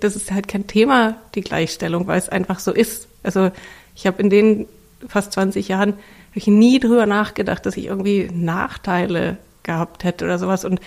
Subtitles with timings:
[0.00, 3.08] Das ist halt kein Thema, die Gleichstellung, weil es einfach so ist.
[3.22, 3.50] Also
[3.94, 4.66] ich habe in den
[5.06, 5.94] fast 20 Jahren
[6.34, 10.64] ich nie drüber nachgedacht, dass ich irgendwie Nachteile gehabt hätte oder sowas.
[10.64, 10.80] Und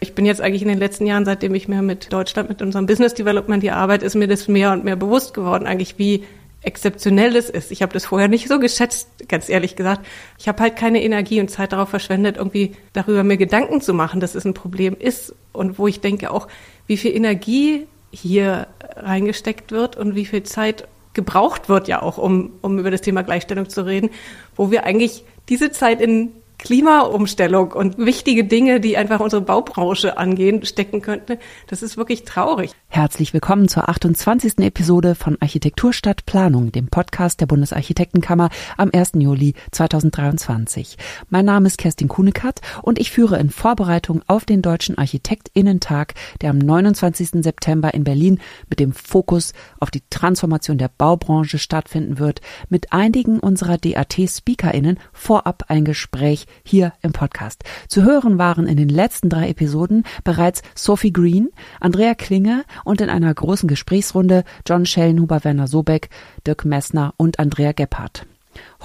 [0.00, 2.86] ich bin jetzt eigentlich in den letzten Jahren, seitdem ich mehr mit Deutschland, mit unserem
[2.86, 6.24] Business Development hier arbeite, ist mir das mehr und mehr bewusst geworden, eigentlich wie
[6.62, 7.70] exzeptionell das ist.
[7.70, 10.04] Ich habe das vorher nicht so geschätzt, ganz ehrlich gesagt.
[10.38, 14.20] Ich habe halt keine Energie und Zeit darauf verschwendet, irgendwie darüber mir Gedanken zu machen,
[14.20, 15.34] dass es ein Problem ist.
[15.52, 16.48] Und wo ich denke auch,
[16.86, 18.66] wie viel Energie hier
[18.96, 23.22] reingesteckt wird und wie viel Zeit gebraucht wird ja auch, um, um über das Thema
[23.22, 24.10] Gleichstellung zu reden,
[24.54, 30.64] wo wir eigentlich diese Zeit in Klimaumstellung und wichtige Dinge, die einfach unsere Baubranche angehen,
[30.64, 31.38] stecken könnte.
[31.68, 32.72] Das ist wirklich traurig.
[32.88, 34.58] Herzlich willkommen zur 28.
[34.60, 39.12] Episode von Architekturstadt Planung, dem Podcast der Bundesarchitektenkammer am 1.
[39.16, 40.96] Juli 2023.
[41.28, 46.50] Mein Name ist Kerstin Kunekat und ich führe in Vorbereitung auf den Deutschen Architektinnentag, der
[46.50, 47.42] am 29.
[47.44, 53.40] September in Berlin mit dem Fokus auf die Transformation der Baubranche stattfinden wird, mit einigen
[53.40, 57.64] unserer DAT-SpeakerInnen vorab ein Gespräch hier im Podcast.
[57.88, 63.10] Zu hören waren in den letzten drei Episoden bereits Sophie Green, Andrea Klinge und in
[63.10, 66.10] einer großen Gesprächsrunde John Schellenhuber, Werner Sobeck,
[66.46, 68.26] Dirk Messner und Andrea Gebhardt.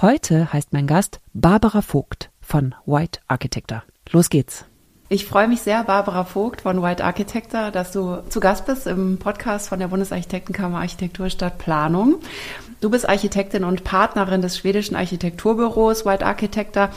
[0.00, 3.82] Heute heißt mein Gast Barbara Vogt von White Architecture.
[4.10, 4.66] Los geht's.
[5.08, 9.18] Ich freue mich sehr, Barbara Vogt von White Architecture, dass du zu Gast bist im
[9.18, 12.16] Podcast von der Bundesarchitektenkammer Architektur Stadt Planung.
[12.80, 16.88] Du bist Architektin und Partnerin des schwedischen Architekturbüros White Architecture.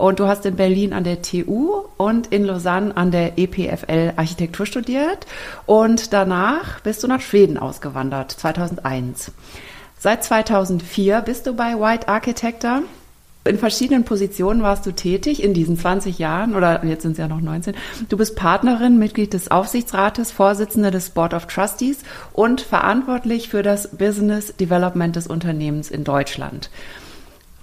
[0.00, 4.64] Und du hast in Berlin an der TU und in Lausanne an der EPFL Architektur
[4.64, 5.26] studiert.
[5.66, 9.30] Und danach bist du nach Schweden ausgewandert, 2001.
[9.98, 12.82] Seit 2004 bist du bei White Architecture.
[13.44, 17.28] In verschiedenen Positionen warst du tätig in diesen 20 Jahren oder jetzt sind es ja
[17.28, 17.74] noch 19.
[18.08, 21.98] Du bist Partnerin, Mitglied des Aufsichtsrates, Vorsitzende des Board of Trustees
[22.32, 26.70] und verantwortlich für das Business Development des Unternehmens in Deutschland.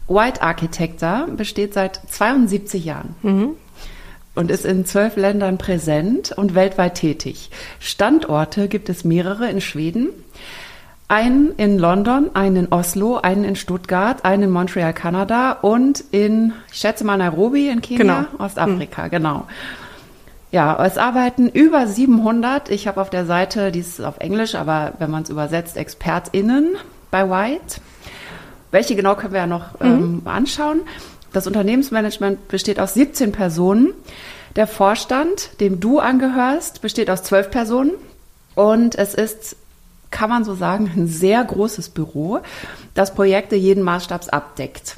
[0.07, 3.15] White Architecture besteht seit 72 Jahren.
[3.21, 3.49] Mhm.
[4.35, 7.49] Und ist in zwölf Ländern präsent und weltweit tätig.
[7.79, 10.09] Standorte gibt es mehrere in Schweden,
[11.07, 16.53] einen in London, einen in Oslo, einen in Stuttgart, einen in Montreal, Kanada und in,
[16.71, 18.43] ich schätze mal, Nairobi in Kenia, genau.
[18.43, 19.09] Ostafrika, mhm.
[19.09, 19.47] genau.
[20.51, 24.93] Ja, es arbeiten über 700, ich habe auf der Seite, die ist auf Englisch, aber
[24.99, 26.75] wenn man es übersetzt, ExpertInnen
[27.11, 27.81] bei White.
[28.77, 29.87] Welche genau können wir ja noch mhm.
[29.87, 30.81] ähm, anschauen.
[31.33, 33.91] Das Unternehmensmanagement besteht aus 17 Personen.
[34.55, 37.93] Der Vorstand, dem du angehörst, besteht aus 12 Personen.
[38.53, 39.55] Und es ist,
[40.11, 42.41] kann man so sagen, ein sehr großes Büro,
[42.93, 44.97] das Projekte jeden Maßstabs abdeckt.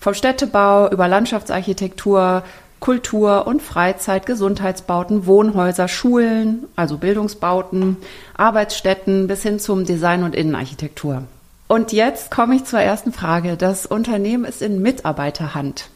[0.00, 2.44] Vom Städtebau über Landschaftsarchitektur,
[2.80, 7.98] Kultur und Freizeit, Gesundheitsbauten, Wohnhäuser, Schulen, also Bildungsbauten,
[8.38, 11.24] Arbeitsstätten bis hin zum Design- und Innenarchitektur.
[11.68, 13.56] Und jetzt komme ich zur ersten Frage.
[13.56, 15.90] Das Unternehmen ist in Mitarbeiterhand.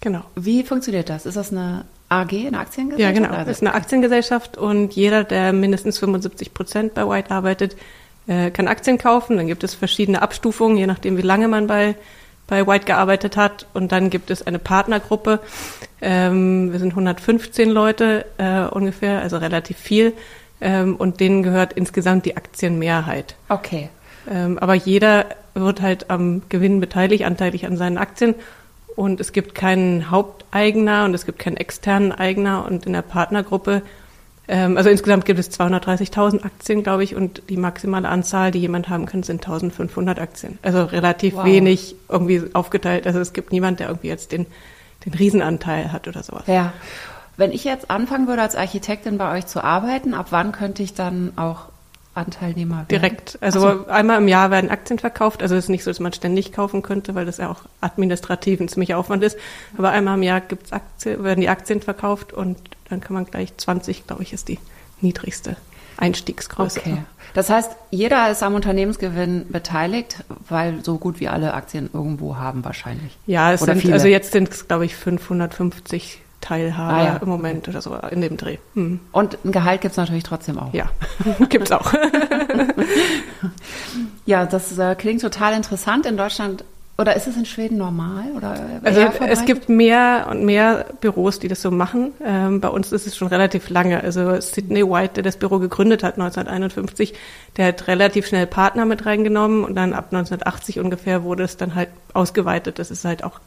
[0.00, 0.20] Genau.
[0.36, 1.24] Wie funktioniert das?
[1.24, 2.98] Ist das eine AG, eine Aktiengesellschaft?
[2.98, 3.34] Ja, genau.
[3.34, 7.74] Das ist eine Aktiengesellschaft und jeder, der mindestens 75 Prozent bei White arbeitet,
[8.26, 9.38] äh, kann Aktien kaufen.
[9.38, 11.96] Dann gibt es verschiedene Abstufungen, je nachdem, wie lange man bei,
[12.46, 13.66] bei White gearbeitet hat.
[13.72, 15.40] Und dann gibt es eine Partnergruppe.
[16.02, 20.12] Ähm, wir sind 115 Leute äh, ungefähr, also relativ viel.
[20.60, 23.36] Ähm, und denen gehört insgesamt die Aktienmehrheit.
[23.48, 23.88] Okay.
[24.30, 28.34] Ähm, aber jeder wird halt am Gewinn beteiligt, anteilig an seinen Aktien.
[28.96, 32.64] Und es gibt keinen Haupteigner und es gibt keinen externen Eigner.
[32.64, 33.82] Und in der Partnergruppe,
[34.46, 38.88] ähm, also insgesamt gibt es 230.000 Aktien, glaube ich, und die maximale Anzahl, die jemand
[38.88, 40.58] haben kann, sind 1.500 Aktien.
[40.62, 41.44] Also relativ wow.
[41.44, 43.06] wenig irgendwie aufgeteilt.
[43.06, 44.46] Also es gibt niemand, der irgendwie jetzt den,
[45.04, 46.44] den Riesenanteil hat oder sowas.
[46.46, 46.72] Ja.
[47.36, 50.94] Wenn ich jetzt anfangen würde, als Architektin bei euch zu arbeiten, ab wann könnte ich
[50.94, 51.66] dann auch
[52.14, 52.88] Anteilnehmer werden?
[52.88, 53.38] Direkt.
[53.40, 53.86] Also so.
[53.86, 55.42] einmal im Jahr werden Aktien verkauft.
[55.42, 58.60] Also es ist nicht so, dass man ständig kaufen könnte, weil das ja auch administrativ
[58.60, 59.36] ein ziemlicher Aufwand ist.
[59.76, 62.58] Aber einmal im Jahr gibt's Aktien, werden die Aktien verkauft und
[62.88, 64.58] dann kann man gleich 20, glaube ich, ist die
[65.00, 65.56] niedrigste
[65.96, 66.80] Einstiegsgröße.
[66.80, 66.98] Okay.
[67.34, 72.64] Das heißt, jeder ist am Unternehmensgewinn beteiligt, weil so gut wie alle Aktien irgendwo haben
[72.64, 73.16] wahrscheinlich.
[73.26, 73.94] Ja, es Oder sind, viele.
[73.94, 77.16] also jetzt sind es, glaube ich, 550 Teilhaber ah, ja.
[77.16, 78.58] im Moment oder so in dem Dreh.
[78.74, 79.00] Hm.
[79.12, 80.74] Und ein Gehalt gibt es natürlich trotzdem auch.
[80.74, 80.90] Ja,
[81.48, 81.90] gibt es auch.
[84.26, 86.04] ja, das äh, klingt total interessant.
[86.04, 86.64] In Deutschland
[86.98, 88.26] oder ist es in Schweden normal?
[88.36, 92.12] Oder also es gibt mehr und mehr Büros, die das so machen.
[92.22, 94.02] Ähm, bei uns ist es schon relativ lange.
[94.02, 97.14] Also Sidney White, der das Büro gegründet hat 1951,
[97.56, 101.74] der hat relativ schnell Partner mit reingenommen und dann ab 1980 ungefähr wurde es dann
[101.74, 102.78] halt ausgeweitet.
[102.78, 103.40] Das ist halt auch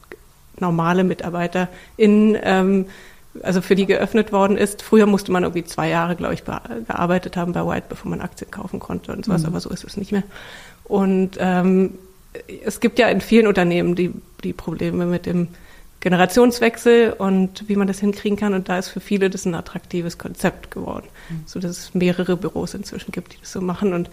[0.60, 1.68] normale Mitarbeiter
[1.98, 2.86] in ähm,
[3.44, 4.82] also für die geöffnet worden ist.
[4.82, 8.52] Früher musste man irgendwie zwei Jahre, glaube ich, gearbeitet haben bei White, bevor man Aktien
[8.52, 9.48] kaufen konnte und sowas, mhm.
[9.48, 10.24] aber so ist es nicht mehr.
[10.84, 11.98] Und ähm,
[12.64, 14.12] es gibt ja in vielen Unternehmen die,
[14.44, 15.50] die Probleme mit dem
[16.00, 18.54] Generationswechsel und wie man das hinkriegen kann.
[18.54, 21.42] Und da ist für viele das ein attraktives Konzept geworden, mhm.
[21.46, 23.94] so dass es mehrere Büros inzwischen gibt, die das so machen.
[23.94, 24.10] Und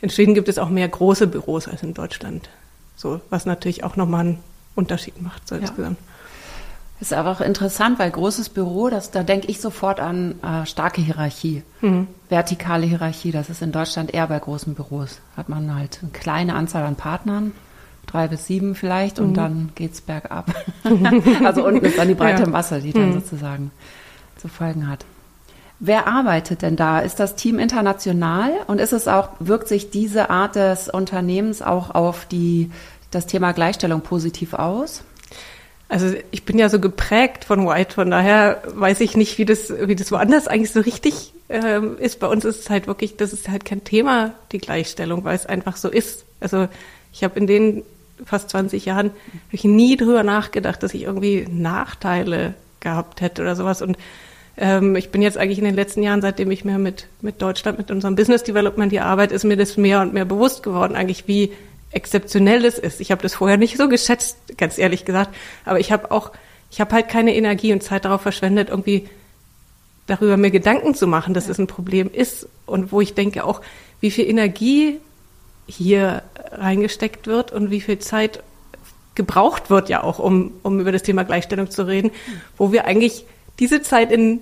[0.00, 2.48] in Schweden gibt es auch mehr große Büros als in Deutschland.
[2.96, 4.38] So, was natürlich auch nochmal einen
[4.76, 5.62] Unterschied macht so ja.
[5.62, 5.98] insgesamt.
[6.98, 11.02] Ist aber auch interessant, weil großes Büro, das, da denke ich sofort an äh, starke
[11.02, 12.06] Hierarchie, mhm.
[12.30, 13.32] vertikale Hierarchie.
[13.32, 15.20] Das ist in Deutschland eher bei großen Büros.
[15.36, 17.52] Hat man halt eine kleine Anzahl an Partnern,
[18.06, 19.34] drei bis sieben vielleicht, und mhm.
[19.34, 20.54] dann geht's bergab.
[21.44, 22.46] also unten ist dann die Breite ja.
[22.46, 23.20] im Wasser, die dann mhm.
[23.20, 23.72] sozusagen
[24.38, 25.04] zu folgen hat.
[25.78, 27.00] Wer arbeitet denn da?
[27.00, 31.94] Ist das Team international und ist es auch, wirkt sich diese Art des Unternehmens auch
[31.94, 32.70] auf die,
[33.10, 35.02] das Thema Gleichstellung positiv aus?
[35.88, 39.72] Also ich bin ja so geprägt von White, von daher weiß ich nicht, wie das,
[39.80, 42.18] wie das woanders eigentlich so richtig ähm, ist.
[42.18, 45.46] Bei uns ist es halt wirklich, das ist halt kein Thema, die Gleichstellung, weil es
[45.46, 46.24] einfach so ist.
[46.40, 46.68] Also
[47.12, 47.82] ich habe in den
[48.24, 49.10] fast 20 Jahren
[49.52, 53.80] ich nie drüber nachgedacht, dass ich irgendwie Nachteile gehabt hätte oder sowas.
[53.80, 53.96] Und
[54.56, 57.78] ähm, ich bin jetzt eigentlich in den letzten Jahren, seitdem ich mehr mit, mit Deutschland,
[57.78, 61.28] mit unserem Business Development hier arbeite, ist mir das mehr und mehr bewusst geworden, eigentlich
[61.28, 61.52] wie
[61.90, 63.00] exzeptionell es ist.
[63.00, 65.34] Ich habe das vorher nicht so geschätzt, ganz ehrlich gesagt.
[65.64, 66.32] Aber ich habe auch,
[66.70, 69.08] ich habe halt keine Energie und Zeit darauf verschwendet, irgendwie
[70.06, 72.48] darüber mir Gedanken zu machen, dass es ein Problem ist.
[72.66, 73.60] Und wo ich denke auch,
[74.00, 74.98] wie viel Energie
[75.66, 76.22] hier
[76.52, 78.42] reingesteckt wird und wie viel Zeit
[79.14, 82.10] gebraucht wird ja auch, um, um über das Thema Gleichstellung zu reden,
[82.56, 83.24] wo wir eigentlich
[83.58, 84.40] diese Zeit in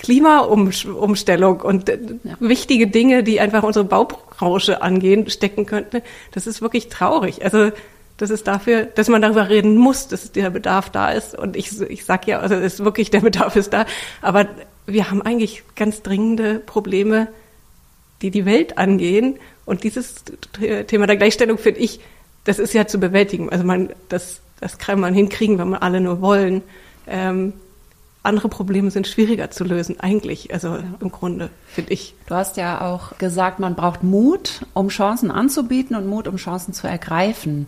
[0.00, 2.36] Klimaumstellung und ja.
[2.40, 6.02] wichtige Dinge, die einfach unsere Baubranche angehen, stecken könnten.
[6.32, 7.44] Das ist wirklich traurig.
[7.44, 7.70] Also
[8.16, 11.34] das ist dafür, dass man darüber reden muss, dass der Bedarf da ist.
[11.34, 13.86] Und ich, ich sag ja, also es ist wirklich, der Bedarf ist da.
[14.22, 14.46] Aber
[14.86, 17.28] wir haben eigentlich ganz dringende Probleme,
[18.22, 19.38] die die Welt angehen.
[19.64, 20.24] Und dieses
[20.86, 22.00] Thema der Gleichstellung finde ich,
[22.44, 23.50] das ist ja zu bewältigen.
[23.50, 26.62] Also man, das, das kann man hinkriegen, wenn man alle nur wollen.
[27.06, 27.52] Ähm,
[28.22, 30.82] andere Probleme sind schwieriger zu lösen, eigentlich, also ja.
[31.00, 32.14] im Grunde, finde ich.
[32.26, 36.74] Du hast ja auch gesagt, man braucht Mut, um Chancen anzubieten und Mut, um Chancen
[36.74, 37.66] zu ergreifen.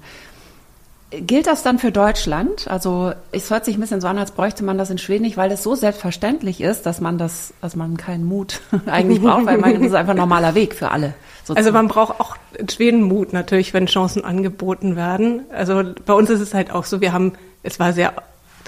[1.11, 2.69] Gilt das dann für Deutschland?
[2.69, 5.37] Also es hört sich ein bisschen so an, als bräuchte man das in Schweden nicht,
[5.37, 9.59] weil es so selbstverständlich ist, dass man das, dass man keinen Mut eigentlich braucht, weil
[9.59, 11.15] man, das ist einfach ein normaler Weg für alle.
[11.45, 11.59] Sozusagen.
[11.59, 15.43] Also man braucht auch in Schweden Mut natürlich, wenn Chancen angeboten werden.
[15.51, 17.33] Also bei uns ist es halt auch so, wir haben,
[17.63, 18.15] es war sehr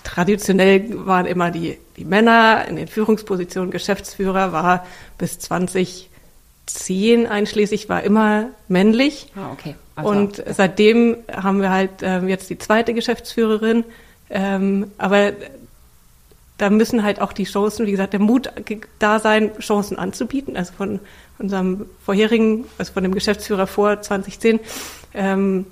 [0.04, 4.86] traditionell waren immer die, die Männer in den Führungspositionen, Geschäftsführer war
[5.18, 9.32] bis 2010 einschließlich, war immer männlich.
[9.34, 9.74] Ah, okay.
[9.96, 10.52] Also, und ja.
[10.52, 13.84] seitdem haben wir halt äh, jetzt die zweite Geschäftsführerin.
[14.30, 15.32] Ähm, aber
[16.58, 18.50] da müssen halt auch die Chancen, wie gesagt, der Mut
[18.98, 20.56] da sein, Chancen anzubieten.
[20.56, 21.00] Also von
[21.38, 24.60] unserem vorherigen, also von dem Geschäftsführer vor 2010,
[25.14, 25.66] ähm,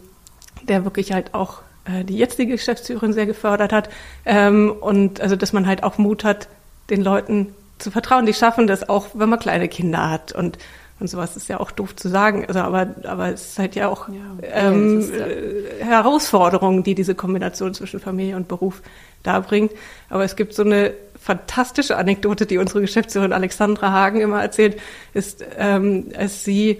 [0.63, 1.63] der wirklich halt auch
[2.05, 3.89] die jetzige Geschäftsführerin sehr gefördert hat.
[4.25, 6.49] Ähm, und also, dass man halt auch Mut hat,
[6.91, 8.27] den Leuten zu vertrauen.
[8.27, 10.59] Die schaffen das auch, wenn man kleine Kinder hat und
[11.01, 12.45] und sowas ist ja auch doof zu sagen.
[12.47, 17.17] Also aber aber es ist halt ja auch ja, ähm, ist, äh, Herausforderungen, die diese
[17.17, 18.83] Kombination zwischen Familie und Beruf
[19.25, 19.73] darbringt.
[20.11, 24.81] Aber es gibt so eine fantastische Anekdote, die unsere Geschäftsführerin Alexandra Hagen immer erzählt,
[25.13, 26.79] ist, ähm, als sie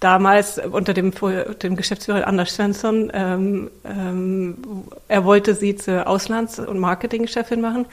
[0.00, 1.12] damals unter dem,
[1.62, 4.56] dem Geschäftsführer Anders Svensson, ähm, ähm,
[5.08, 7.86] er wollte sie zur Auslands- und Marketingchefin machen.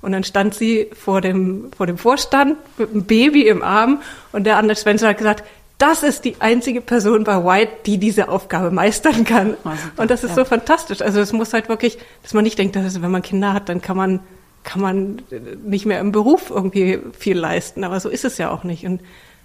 [0.00, 4.44] Und dann stand sie vor dem, vor dem Vorstand mit einem Baby im Arm und
[4.44, 5.44] der Anders Svensson hat gesagt,
[5.78, 9.56] das ist die einzige Person bei White, die diese Aufgabe meistern kann.
[9.64, 10.36] Oh, und das ist ja.
[10.36, 11.02] so fantastisch.
[11.02, 13.80] Also es muss halt wirklich, dass man nicht denkt, dass wenn man Kinder hat, dann
[13.80, 14.20] kann man,
[14.64, 15.22] kann man
[15.64, 17.84] nicht mehr im Beruf irgendwie viel leisten.
[17.84, 18.84] Aber so ist es ja auch nicht.
[18.84, 19.00] Und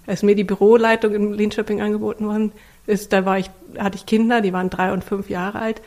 [0.08, 2.52] als mir die Büroleitung in Linköping angeboten worden
[2.86, 5.82] ist, da war ich, hatte ich Kinder, die waren drei und fünf Jahre alt.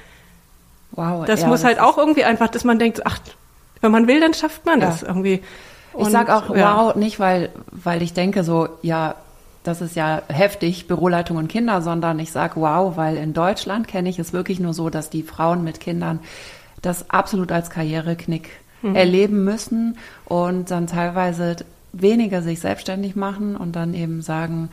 [0.92, 1.26] Wow.
[1.26, 3.18] Das ja, muss das halt auch irgendwie einfach, dass man denkt, ach,
[3.80, 4.86] wenn man will, dann schafft man ja.
[4.86, 5.42] das irgendwie.
[5.92, 6.76] Und, ich sage auch ja.
[6.76, 9.14] wow, nicht weil, weil ich denke so, ja,
[9.62, 14.08] das ist ja heftig, Büroleitung und Kinder, sondern ich sage wow, weil in Deutschland kenne
[14.08, 16.20] ich es wirklich nur so, dass die Frauen mit Kindern
[16.82, 18.48] das absolut als Karriereknick
[18.82, 18.94] mhm.
[18.94, 21.56] erleben müssen und dann teilweise
[22.00, 24.70] weniger sich selbstständig machen und dann eben sagen,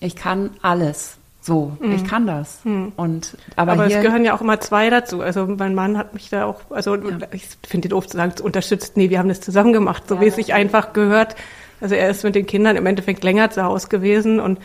[0.00, 1.18] ich kann alles.
[1.40, 1.92] So, mhm.
[1.92, 2.64] ich kann das.
[2.64, 2.92] Mhm.
[2.96, 5.22] Und aber, aber es gehören ja auch immer zwei dazu.
[5.22, 7.18] Also mein Mann hat mich da auch, also ja.
[7.32, 8.96] ich finde den doof zu sagen, unterstützt.
[8.96, 11.36] Nee, wir haben das zusammen gemacht, so ja, wie es sich einfach gehört.
[11.80, 14.58] Also er ist mit den Kindern im Endeffekt länger zu Hause gewesen und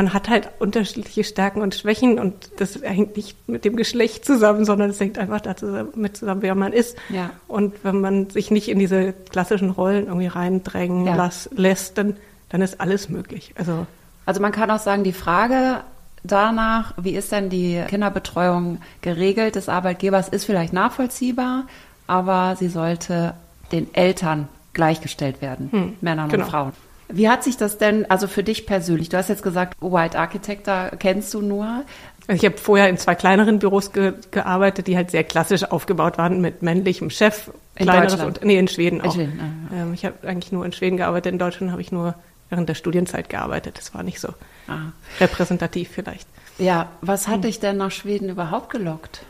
[0.00, 4.64] man hat halt unterschiedliche Stärken und Schwächen und das hängt nicht mit dem Geschlecht zusammen,
[4.64, 6.96] sondern es hängt einfach damit zusammen, wer man ist.
[7.10, 7.32] Ja.
[7.48, 11.16] Und wenn man sich nicht in diese klassischen Rollen irgendwie reindrängen ja.
[11.16, 12.16] las, lässt, dann,
[12.48, 13.52] dann ist alles möglich.
[13.58, 13.86] Also,
[14.24, 15.82] also man kann auch sagen, die Frage
[16.22, 21.64] danach, wie ist denn die Kinderbetreuung geregelt des Arbeitgebers, ist vielleicht nachvollziehbar,
[22.06, 23.34] aber sie sollte
[23.70, 26.44] den Eltern gleichgestellt werden, hm, Männern genau.
[26.44, 26.72] und Frauen.
[27.12, 30.66] Wie hat sich das denn, also für dich persönlich, du hast jetzt gesagt, White Architect,
[30.66, 31.84] da kennst du nur.
[32.28, 36.40] Ich habe vorher in zwei kleineren Büros ge gearbeitet, die halt sehr klassisch aufgebaut waren
[36.40, 37.50] mit männlichem Chef.
[37.76, 38.38] In Deutschland?
[38.38, 39.06] Und, nee, in Schweden auch.
[39.06, 39.82] In Schweden, ah, ja.
[39.82, 41.32] ähm, ich habe eigentlich nur in Schweden gearbeitet.
[41.32, 42.14] In Deutschland habe ich nur
[42.50, 43.78] während der Studienzeit gearbeitet.
[43.78, 44.28] Das war nicht so
[44.68, 44.92] ah.
[45.18, 46.28] repräsentativ vielleicht.
[46.58, 47.42] Ja, was hat hm.
[47.42, 49.22] dich denn nach Schweden überhaupt gelockt?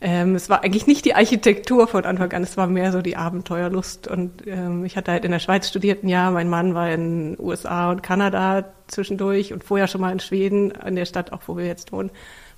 [0.00, 3.16] Ähm, es war eigentlich nicht die Architektur von Anfang an, es war mehr so die
[3.16, 4.06] Abenteuerlust.
[4.06, 7.36] Und ähm, ich hatte halt in der Schweiz studiert ein Jahr, mein Mann war in
[7.38, 11.56] USA und Kanada zwischendurch und vorher schon mal in Schweden, in der Stadt auch, wo
[11.56, 12.10] wir jetzt wohnen,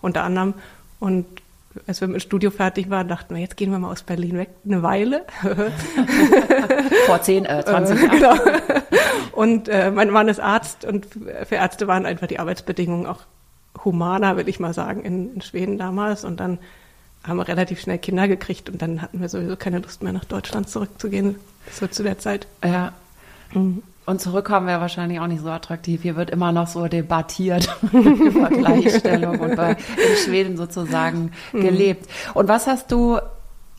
[0.03, 0.55] unter anderem.
[0.99, 1.27] Und
[1.87, 4.37] als wir mit dem Studio fertig waren, dachten wir, jetzt gehen wir mal aus Berlin
[4.37, 5.25] weg, eine Weile.
[7.07, 8.19] Vor 10, äh, 20 äh, Jahren.
[8.19, 8.35] genau.
[9.33, 13.21] Und äh, mein Mann ist Arzt und für Ärzte waren einfach die Arbeitsbedingungen auch
[13.85, 16.25] humaner, will ich mal sagen, in, in Schweden damals.
[16.25, 16.59] Und dann
[17.25, 20.25] haben wir relativ schnell Kinder gekriegt und dann hatten wir sowieso keine Lust mehr nach
[20.25, 21.37] Deutschland zurückzugehen.
[21.71, 22.47] So zu der Zeit.
[22.65, 22.93] Ja.
[23.53, 23.83] Mhm.
[24.07, 26.03] Und zurückkommen wäre wahrscheinlich auch nicht so attraktiv.
[26.03, 31.61] Hier wird immer noch so debattiert über Gleichstellung und bei, in Schweden sozusagen mhm.
[31.61, 32.11] gelebt.
[32.35, 33.19] Und was hast du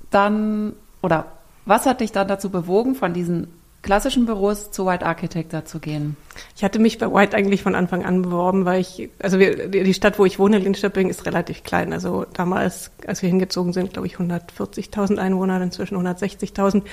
[0.09, 1.25] dann oder
[1.65, 3.47] was hat dich dann dazu bewogen, von diesen
[3.81, 6.15] klassischen Büros zu White Architecture zu gehen?
[6.55, 9.93] Ich hatte mich bei White eigentlich von Anfang an beworben, weil ich, also wir, die
[9.93, 11.93] Stadt, wo ich wohne, Linköping, ist relativ klein.
[11.93, 16.83] Also damals, als wir hingezogen sind, glaube ich, 140.000 Einwohner, inzwischen 160.000.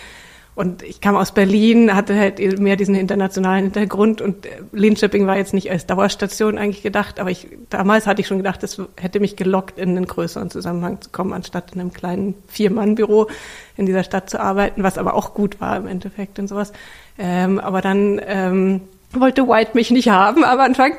[0.58, 5.36] Und ich kam aus Berlin, hatte halt mehr diesen internationalen Hintergrund und äh, Linköping war
[5.36, 9.20] jetzt nicht als Dauerstation eigentlich gedacht, aber ich, damals hatte ich schon gedacht, das hätte
[9.20, 13.28] mich gelockt, in einen größeren Zusammenhang zu kommen, anstatt in einem kleinen Vier-Mann-Büro
[13.76, 16.72] in dieser Stadt zu arbeiten, was aber auch gut war im Endeffekt und sowas.
[17.18, 18.80] Ähm, aber dann ähm,
[19.12, 20.94] wollte White mich nicht haben am Anfang.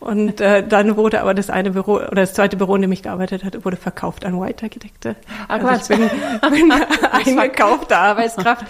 [0.00, 3.02] Und äh, dann wurde aber das eine Büro oder das zweite Büro, in dem ich
[3.02, 5.14] gearbeitet hatte, wurde verkauft an White Architekte.
[5.46, 6.10] Ach, also ich bin,
[6.50, 6.72] bin
[7.12, 8.64] eingekaufte Arbeitskraft.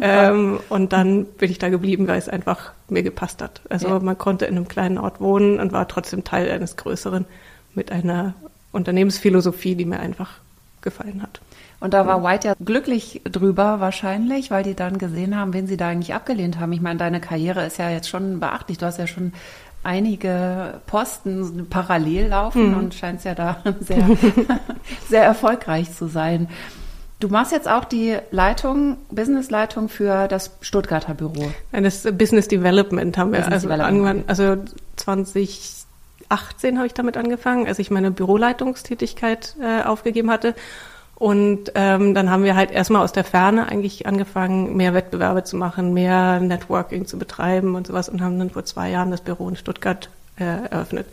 [0.00, 3.60] ähm, und dann bin ich da geblieben, weil es einfach mir gepasst hat.
[3.68, 4.00] Also ja.
[4.00, 7.26] man konnte in einem kleinen Ort wohnen und war trotzdem Teil eines größeren
[7.74, 8.34] mit einer
[8.72, 10.38] Unternehmensphilosophie, die mir einfach
[10.80, 11.40] gefallen hat.
[11.82, 15.76] Und da war White ja glücklich drüber wahrscheinlich, weil die dann gesehen haben, wen sie
[15.76, 16.72] da eigentlich abgelehnt haben.
[16.72, 18.78] Ich meine, deine Karriere ist ja jetzt schon beachtlich.
[18.78, 19.32] Du hast ja schon
[19.82, 22.76] einige Posten parallel laufen mhm.
[22.76, 24.16] und scheinst ja da sehr,
[25.08, 26.48] sehr erfolgreich zu sein.
[27.18, 31.50] Du machst jetzt auch die Leitung, Businessleitung für das Stuttgarter Büro.
[31.72, 34.22] Das Business Development haben wir Business also angefangen.
[34.28, 34.58] Also
[34.98, 40.54] 2018 habe ich damit angefangen, als ich meine Büroleitungstätigkeit äh, aufgegeben hatte
[41.22, 45.56] und ähm, dann haben wir halt erstmal aus der Ferne eigentlich angefangen, mehr Wettbewerbe zu
[45.56, 49.48] machen, mehr Networking zu betreiben und sowas und haben dann vor zwei Jahren das Büro
[49.48, 51.06] in Stuttgart äh, eröffnet,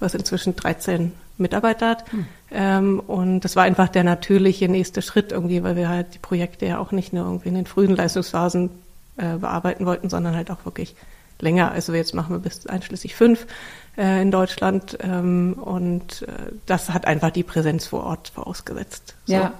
[0.00, 2.10] was inzwischen 13 Mitarbeiter hat.
[2.10, 2.26] Hm.
[2.52, 6.64] Ähm, und das war einfach der natürliche nächste Schritt irgendwie, weil wir halt die Projekte
[6.64, 8.70] ja auch nicht nur irgendwie in den frühen Leistungsphasen
[9.18, 10.96] äh, bearbeiten wollten, sondern halt auch wirklich
[11.38, 11.70] länger.
[11.70, 13.46] Also jetzt machen wir bis einschließlich fünf
[13.96, 19.14] äh, in Deutschland ähm, und äh, das hat einfach die Präsenz vor Ort vorausgesetzt.
[19.26, 19.34] So.
[19.34, 19.52] Ja.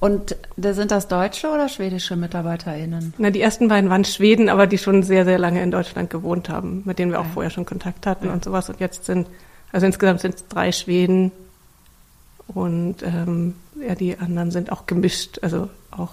[0.00, 3.14] Und sind das deutsche oder schwedische MitarbeiterInnen?
[3.18, 6.48] Na, die ersten beiden waren Schweden, aber die schon sehr, sehr lange in Deutschland gewohnt
[6.48, 8.32] haben, mit denen wir auch vorher schon Kontakt hatten ja.
[8.32, 8.68] und sowas.
[8.68, 9.28] Und jetzt sind,
[9.70, 11.30] also insgesamt sind es drei Schweden
[12.48, 16.10] und ähm, ja, die anderen sind auch gemischt, also auch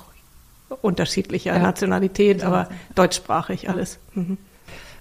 [0.81, 1.59] unterschiedlicher ja.
[1.59, 3.97] Nationalität, aber deutschsprachig alles.
[4.13, 4.37] Mhm.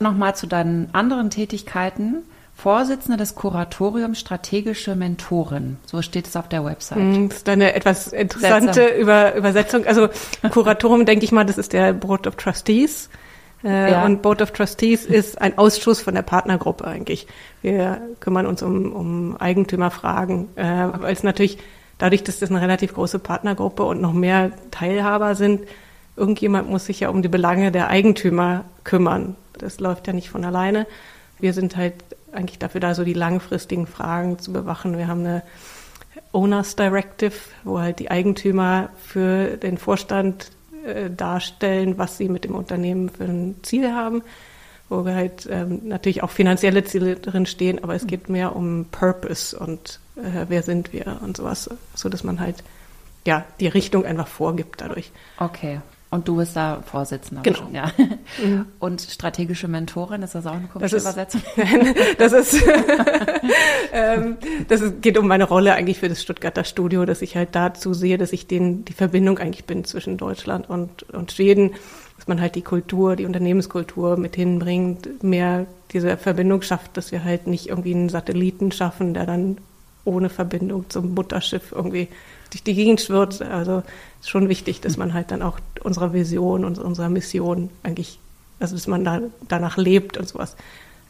[0.00, 2.22] Nochmal zu deinen anderen Tätigkeiten.
[2.58, 5.76] Vorsitzende des Kuratoriums Strategische Mentoren.
[5.86, 6.98] So steht es auf der Website.
[6.98, 9.86] Hm, das ist eine etwas interessante Über Übersetzung.
[9.86, 10.08] Also
[10.50, 13.10] Kuratorium, denke ich mal, das ist der Board of Trustees.
[13.62, 14.04] Äh, ja.
[14.04, 17.28] Und Board of Trustees ist ein Ausschuss von der Partnergruppe eigentlich.
[17.62, 21.58] Wir kümmern uns um, um Eigentümerfragen, äh, weil es natürlich
[21.98, 25.60] dadurch, dass das eine relativ große Partnergruppe und noch mehr Teilhaber sind,
[26.16, 29.36] irgendjemand muss sich ja um die Belange der Eigentümer kümmern.
[29.52, 30.88] Das läuft ja nicht von alleine.
[31.38, 31.94] Wir sind halt
[32.32, 34.98] eigentlich dafür da, so die langfristigen Fragen zu bewachen.
[34.98, 35.42] Wir haben eine
[36.32, 40.50] Owners Directive, wo halt die Eigentümer für den Vorstand
[40.84, 44.22] äh, darstellen, was sie mit dem Unternehmen für ein Ziel haben,
[44.88, 48.86] wo wir halt ähm, natürlich auch finanzielle Ziele drin stehen, aber es geht mehr um
[48.90, 52.64] Purpose und äh, wer sind wir und sowas, so dass man halt
[53.26, 55.10] ja die Richtung einfach vorgibt dadurch.
[55.38, 55.80] Okay.
[56.10, 57.42] Und du bist da Vorsitzender.
[57.42, 57.58] Genau.
[57.58, 57.92] Schon, ja.
[58.42, 58.64] Mhm.
[58.78, 61.42] Und strategische Mentorin, ist das auch eine komische das ist, Übersetzung?
[62.18, 62.62] das ist,
[63.92, 64.38] ähm,
[64.68, 67.92] das ist, geht um meine Rolle eigentlich für das Stuttgarter Studio, dass ich halt dazu
[67.92, 71.72] sehe, dass ich den, die Verbindung eigentlich bin zwischen Deutschland und, und Schweden,
[72.16, 77.22] dass man halt die Kultur, die Unternehmenskultur mit hinbringt, mehr diese Verbindung schafft, dass wir
[77.22, 79.58] halt nicht irgendwie einen Satelliten schaffen, der dann
[80.04, 82.08] ohne Verbindung zum Mutterschiff irgendwie
[82.50, 83.42] durch die Gegend schwirrt.
[83.42, 83.82] Also
[84.20, 88.18] ist schon wichtig, dass man halt dann auch unserer Vision und unserer Mission eigentlich,
[88.60, 90.56] also dass man da danach lebt und sowas.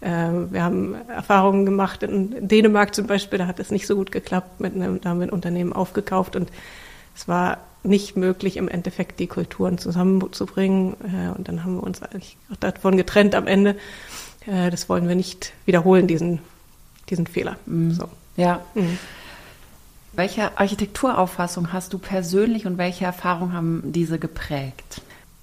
[0.00, 4.12] Äh, wir haben Erfahrungen gemacht in Dänemark zum Beispiel, da hat es nicht so gut
[4.12, 6.50] geklappt, mit einem, da haben wir ein Unternehmen aufgekauft und
[7.16, 10.94] es war nicht möglich, im Endeffekt die Kulturen zusammenzubringen.
[11.02, 13.76] Äh, und dann haben wir uns eigentlich auch davon getrennt am Ende.
[14.46, 16.40] Äh, das wollen wir nicht wiederholen, diesen,
[17.08, 17.56] diesen Fehler.
[17.66, 17.92] Mhm.
[17.92, 18.08] So.
[18.36, 18.60] Ja.
[18.74, 18.98] Mhm.
[20.18, 25.00] Welche Architekturauffassung hast du persönlich und welche Erfahrungen haben diese geprägt?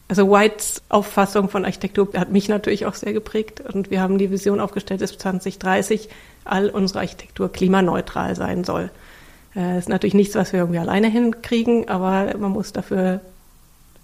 [0.10, 4.32] Also Whites Auffassung von Architektur hat mich natürlich auch sehr geprägt und wir haben die
[4.32, 6.10] Vision aufgestellt, dass 2030
[6.44, 8.92] all unsere Architektur klimaneutral sein soll.
[9.54, 13.22] Das äh, ist natürlich nichts, was wir irgendwie alleine hinkriegen, aber man muss dafür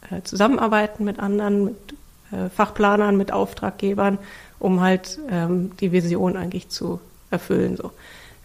[0.10, 1.96] äh, zusammenarbeiten mit anderen, mit
[2.32, 4.20] äh, Fachplanern, mit Auftraggebern,
[4.58, 7.76] um halt ähm, die Vision eigentlich zu erfüllen.
[7.76, 7.92] So.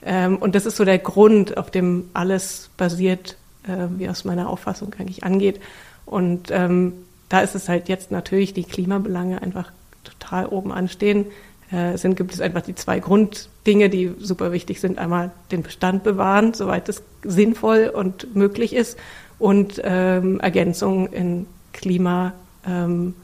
[0.06, 4.48] Ähm, und das ist so der Grund, auf dem alles basiert, äh, wie aus meiner
[4.48, 5.60] Auffassung eigentlich angeht.
[6.06, 6.92] Und ähm,
[7.28, 9.72] da ist es halt jetzt natürlich die Klimabelange einfach
[10.04, 11.26] total oben anstehen.
[11.72, 14.98] Äh, sind, gibt es einfach die zwei Grunddinge, die super wichtig sind.
[14.98, 18.96] Einmal den Bestand bewahren, soweit es sinnvoll und möglich ist,
[19.38, 22.32] und ähm, Ergänzung in klimaschonender
[22.66, 23.14] ähm,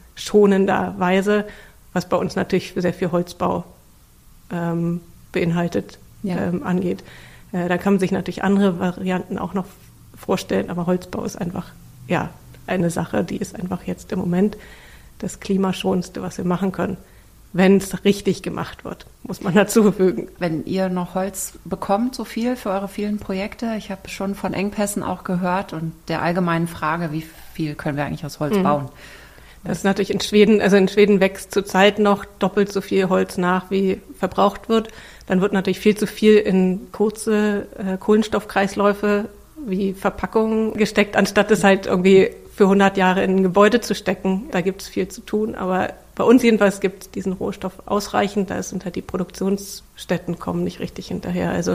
[0.99, 1.47] Weise,
[1.95, 3.65] was bei uns natürlich sehr viel Holzbau
[4.51, 6.37] ähm, beinhaltet ja.
[6.37, 7.03] ähm, angeht.
[7.53, 9.67] Äh, da kann man sich natürlich andere Varianten auch noch
[10.17, 11.71] vorstellen, aber Holzbau ist einfach
[12.09, 12.31] ja
[12.67, 14.57] eine Sache, die ist einfach jetzt im Moment
[15.19, 16.97] das klimaschonendste, was wir machen können.
[17.55, 20.29] Wenn es richtig gemacht wird, muss man dazu fügen.
[20.39, 24.55] Wenn ihr noch Holz bekommt, so viel für eure vielen Projekte, ich habe schon von
[24.55, 28.63] Engpässen auch gehört und der allgemeinen Frage, wie viel können wir eigentlich aus Holz mhm.
[28.63, 28.89] bauen?
[29.65, 33.37] Das ist natürlich in Schweden, also in Schweden wächst zurzeit noch doppelt so viel Holz
[33.37, 34.89] nach, wie verbraucht wird.
[35.27, 39.27] Dann wird natürlich viel zu viel in kurze äh, Kohlenstoffkreisläufe
[39.65, 44.49] wie Verpackungen gesteckt, anstatt es halt irgendwie für 100 Jahre in ein Gebäude zu stecken.
[44.51, 48.51] Da gibt es viel zu tun, aber bei uns jedenfalls gibt es diesen Rohstoff ausreichend.
[48.51, 51.51] Da sind halt die Produktionsstätten kommen nicht richtig hinterher.
[51.51, 51.73] Also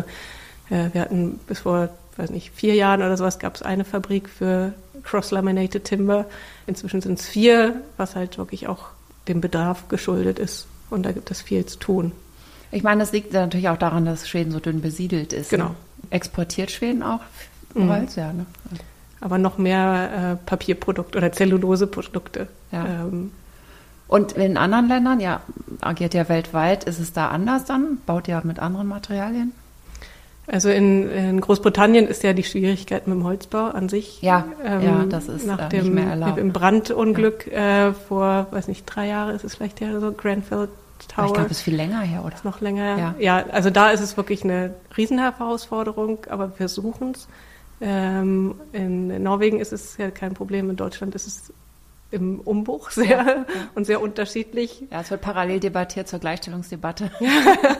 [0.69, 4.29] äh, wir hatten bis vor, weiß nicht, vier Jahren oder sowas gab es eine Fabrik
[4.29, 6.25] für Cross-Laminated Timber.
[6.67, 8.89] Inzwischen sind es vier, was halt wirklich auch
[9.27, 10.67] dem Bedarf geschuldet ist.
[10.89, 12.11] Und da gibt es viel zu tun.
[12.71, 15.49] Ich meine, das liegt natürlich auch daran, dass Schweden so dünn besiedelt ist.
[15.49, 15.69] Genau.
[15.69, 15.75] Ne?
[16.09, 17.21] Exportiert Schweden auch
[17.73, 17.89] mhm.
[17.89, 18.33] Holz, ja.
[18.33, 18.45] Ne?
[19.19, 22.47] Aber noch mehr äh, Papierprodukte oder Zelluloseprodukte.
[22.71, 22.85] Ja.
[22.85, 23.31] Ähm,
[24.07, 25.41] und in anderen Ländern, ja,
[25.81, 27.97] agiert ja weltweit, ist es da anders dann?
[28.05, 29.51] Baut ihr mit anderen Materialien?
[30.49, 34.21] Also in, in, Großbritannien ist ja die Schwierigkeit mit dem Holzbau an sich.
[34.21, 36.37] Ja, ähm, ja das ist nach dem, nicht mehr erlaubt.
[36.37, 37.89] Im Brandunglück ja.
[37.89, 41.25] äh, vor, weiß nicht, drei Jahre ist es vielleicht ja so, Grenfell Tower.
[41.25, 42.35] Ich glaube, es ist viel länger her, oder?
[42.35, 43.15] Ist noch länger Ja.
[43.19, 47.27] ja, also da ist es wirklich eine Riesenherausforderung, aber wir versuchen es.
[47.79, 51.53] Ähm, in Norwegen ist es ja kein Problem, in Deutschland ist es
[52.11, 53.45] im Umbruch sehr ja, ja.
[53.75, 54.83] und sehr unterschiedlich.
[54.91, 57.11] Ja, es wird parallel debattiert zur Gleichstellungsdebatte.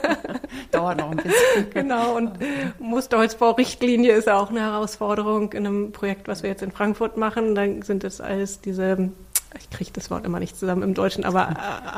[0.71, 1.69] Dauert noch ein bisschen.
[1.73, 2.37] Genau, und
[2.79, 7.55] Musterholzbaurichtlinie ist auch eine Herausforderung in einem Projekt, was wir jetzt in Frankfurt machen.
[7.55, 9.11] Dann sind es alles diese,
[9.59, 11.55] ich kriege das Wort immer nicht zusammen im Deutschen, aber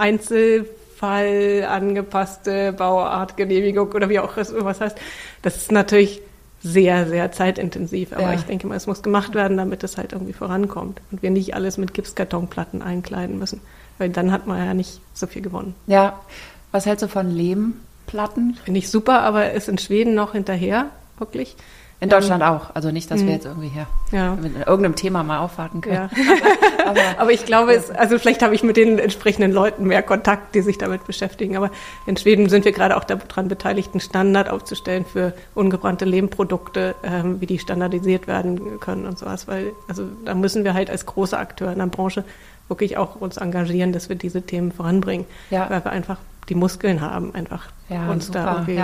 [1.01, 4.97] Einzelfall angepasste Bauartgenehmigung oder wie auch was heißt.
[5.41, 6.21] Das ist natürlich
[6.61, 8.11] sehr, sehr zeitintensiv.
[8.13, 8.33] Aber ja.
[8.33, 11.01] ich denke mal, es muss gemacht werden, damit es halt irgendwie vorankommt.
[11.11, 13.61] Und wir nicht alles mit Gipskartonplatten einkleiden müssen.
[13.97, 15.75] Weil dann hat man ja nicht so viel gewonnen.
[15.87, 16.19] Ja.
[16.71, 18.57] Was hältst du von Lehmplatten?
[18.63, 21.55] Finde ich super, aber ist in Schweden noch hinterher, wirklich.
[22.01, 22.73] In Deutschland ähm, auch.
[22.75, 23.31] Also nicht, dass wir mhm.
[23.33, 24.35] jetzt irgendwie hier ja.
[24.35, 25.95] mit irgendeinem Thema mal aufwarten können.
[25.95, 26.09] Ja.
[26.85, 30.55] aber, aber, ich glaube, es, also vielleicht habe ich mit den entsprechenden Leuten mehr Kontakt,
[30.55, 31.57] die sich damit beschäftigen.
[31.57, 31.71] Aber
[32.05, 37.41] in Schweden sind wir gerade auch daran beteiligt, einen Standard aufzustellen für ungebrannte Lehmprodukte, ähm,
[37.41, 39.49] wie die standardisiert werden können und sowas.
[39.49, 42.23] Weil, also da müssen wir halt als großer Akteur in der Branche
[42.69, 45.25] wirklich auch uns engagieren, dass wir diese Themen voranbringen.
[45.49, 45.69] Ja.
[45.69, 47.67] Weil wir einfach die Muskeln haben, einfach
[48.09, 48.39] uns super.
[48.39, 48.81] da irgendwie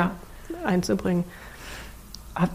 [0.65, 1.23] einzubringen.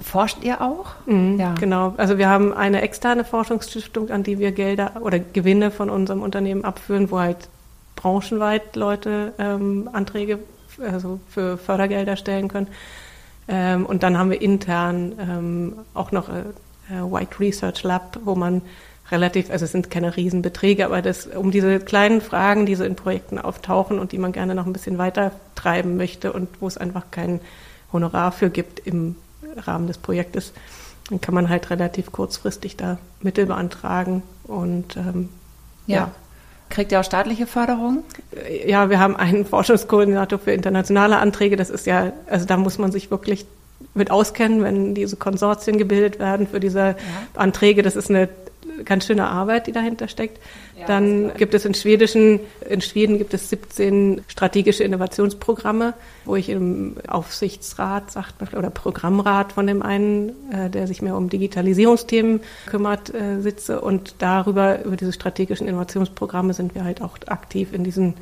[0.02, 0.94] Forscht ihr auch?
[1.06, 1.54] Mhm, ja.
[1.54, 1.94] Genau.
[1.96, 6.64] Also wir haben eine externe Forschungsstiftung, an die wir Gelder oder Gewinne von unserem Unternehmen
[6.64, 7.48] abführen, wo halt
[7.96, 10.38] branchenweit Leute ähm, Anträge
[10.80, 12.68] also für Fördergelder stellen können.
[13.48, 16.42] Ähm, und dann haben wir intern ähm, auch noch äh,
[16.90, 18.62] White Research Lab, wo man
[19.10, 22.96] relativ, also es sind keine Riesenbeträge, aber das, um diese kleinen Fragen, die so in
[22.96, 26.78] Projekten auftauchen und die man gerne noch ein bisschen weiter treiben möchte und wo es
[26.78, 27.40] einfach kein
[27.92, 29.16] Honorar für gibt im
[29.56, 30.52] Rahmen des Projektes,
[31.08, 35.28] dann kann man halt relativ kurzfristig da Mittel beantragen und ähm,
[35.86, 35.96] ja.
[35.96, 36.10] ja.
[36.68, 38.04] Kriegt ihr auch staatliche Förderung?
[38.64, 41.56] Ja, wir haben einen Forschungskoordinator für internationale Anträge.
[41.56, 43.44] Das ist ja, also da muss man sich wirklich
[43.94, 46.96] mit auskennen, wenn diese Konsortien gebildet werden für diese ja.
[47.34, 47.82] Anträge.
[47.82, 48.28] Das ist eine
[48.84, 50.38] ganz schöne Arbeit, die dahinter steckt.
[50.78, 56.48] Ja, Dann gibt es in schwedischen, in Schweden gibt es 17 strategische Innovationsprogramme, wo ich
[56.48, 62.40] im Aufsichtsrat, sagt man, oder Programmrat von dem einen, äh, der sich mehr um Digitalisierungsthemen
[62.66, 63.80] kümmert, äh, sitze.
[63.80, 68.14] Und darüber, über diese strategischen Innovationsprogramme sind wir halt auch aktiv in diesen,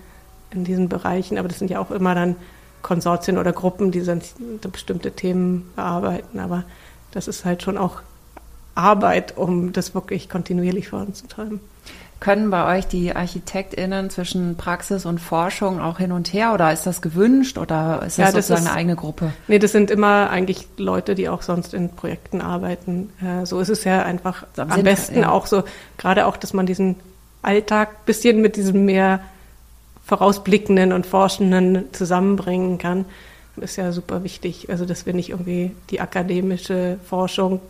[0.51, 1.39] in diesen Bereichen.
[1.39, 2.37] Aber das sind ja auch immer dann
[2.83, 4.23] Konsortien oder Gruppen, die dann
[4.73, 6.39] bestimmte Themen bearbeiten.
[6.39, 6.65] Aber
[7.11, 8.03] das ist halt schon auch
[8.79, 11.61] Arbeit, um das wirklich kontinuierlich voranzutreiben.
[12.21, 16.85] Können bei euch die ArchitektInnen zwischen Praxis und Forschung auch hin und her oder ist
[16.85, 19.33] das gewünscht oder ist das, ja, das sozusagen ist, eine eigene Gruppe?
[19.47, 23.11] Nee, das sind immer eigentlich Leute, die auch sonst in Projekten arbeiten.
[23.23, 25.31] Äh, so ist es ja einfach am, am besten ja.
[25.31, 25.63] auch so,
[25.97, 26.97] gerade auch, dass man diesen
[27.43, 29.21] Alltag bisschen mit diesem mehr
[30.05, 33.05] vorausblickenden und forschenden zusammenbringen kann,
[33.61, 34.71] ist ja super wichtig.
[34.71, 37.61] Also, dass wir nicht irgendwie die akademische Forschung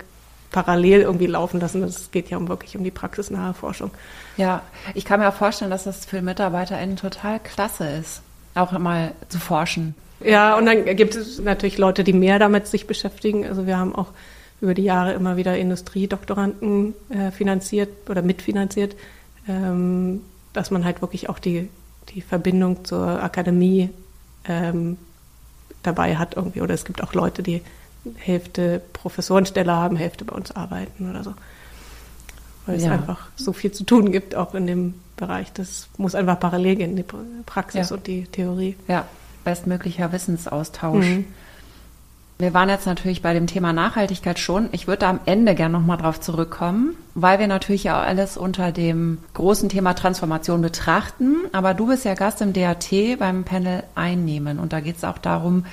[0.50, 1.82] parallel irgendwie laufen lassen.
[1.82, 3.90] Es geht ja um wirklich um die praxisnahe Forschung.
[4.36, 4.62] Ja,
[4.94, 8.22] ich kann mir auch vorstellen, dass das für MitarbeiterInnen total klasse ist,
[8.54, 9.94] auch mal zu forschen.
[10.20, 13.46] Ja, und dann gibt es natürlich Leute, die mehr damit sich beschäftigen.
[13.46, 14.08] Also wir haben auch
[14.60, 18.96] über die Jahre immer wieder Industriedoktoranden äh, finanziert oder mitfinanziert,
[19.48, 21.68] ähm, dass man halt wirklich auch die,
[22.08, 23.90] die Verbindung zur Akademie
[24.48, 24.96] ähm,
[25.84, 26.60] dabei hat irgendwie.
[26.60, 27.62] Oder es gibt auch Leute, die
[28.16, 31.34] Hälfte Professorenstelle haben, Hälfte bei uns arbeiten oder so.
[32.66, 32.86] Weil ja.
[32.86, 35.52] es einfach so viel zu tun gibt, auch in dem Bereich.
[35.52, 37.04] Das muss einfach parallel gehen, die
[37.44, 37.96] Praxis ja.
[37.96, 38.76] und die Theorie.
[38.86, 39.06] Ja,
[39.44, 41.04] bestmöglicher Wissensaustausch.
[41.04, 41.24] Mhm.
[42.40, 44.68] Wir waren jetzt natürlich bei dem Thema Nachhaltigkeit schon.
[44.70, 49.18] Ich würde am Ende gerne nochmal drauf zurückkommen, weil wir natürlich ja alles unter dem
[49.34, 51.34] großen Thema Transformation betrachten.
[51.50, 55.18] Aber du bist ja Gast im DAT beim Panel Einnehmen und da geht es auch
[55.18, 55.66] darum,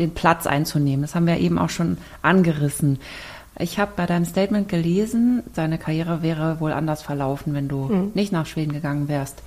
[0.00, 1.02] den Platz einzunehmen.
[1.02, 2.98] Das haben wir eben auch schon angerissen.
[3.58, 8.10] Ich habe bei deinem Statement gelesen, deine Karriere wäre wohl anders verlaufen, wenn du mhm.
[8.14, 9.42] nicht nach Schweden gegangen wärst.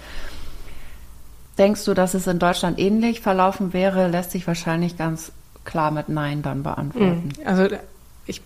[1.57, 4.07] Denkst du, dass es in Deutschland ähnlich verlaufen wäre?
[4.07, 5.31] Lässt sich wahrscheinlich ganz
[5.65, 7.31] klar mit Nein dann beantworten.
[7.39, 7.47] Mhm.
[7.47, 7.75] Also
[8.25, 8.41] ich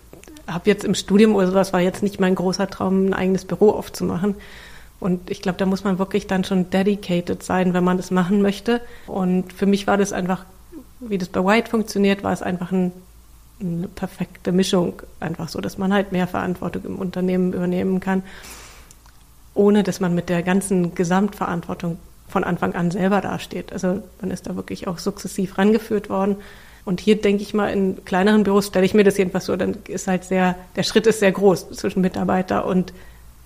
[0.46, 3.70] habe jetzt im Studium oder sowas war jetzt nicht mein großer Traum, ein eigenes Büro
[3.70, 4.34] aufzumachen.
[5.00, 8.42] Und ich glaube, da muss man wirklich dann schon dedicated sein, wenn man das machen
[8.42, 8.80] möchte.
[9.06, 10.44] Und für mich war das einfach
[11.00, 12.92] wie das bei White funktioniert, war es einfach ein,
[13.60, 15.02] eine perfekte Mischung.
[15.20, 18.22] Einfach so, dass man halt mehr Verantwortung im Unternehmen übernehmen kann,
[19.54, 23.72] ohne dass man mit der ganzen Gesamtverantwortung von Anfang an selber dasteht.
[23.72, 26.36] Also man ist da wirklich auch sukzessiv rangeführt worden.
[26.84, 29.76] Und hier denke ich mal, in kleineren Büros stelle ich mir das jedenfalls so, dann
[29.88, 32.92] ist halt sehr, der Schritt ist sehr groß zwischen Mitarbeiter und,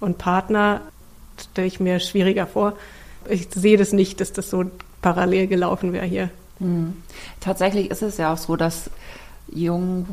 [0.01, 0.81] und Partner,
[1.41, 2.75] stelle ich mir schwieriger vor.
[3.29, 4.65] Ich sehe das nicht, dass das so
[5.01, 6.31] parallel gelaufen wäre hier.
[6.63, 6.95] Hm.
[7.41, 8.91] Tatsächlich ist es ja auch so, dass
[9.51, 10.07] jungen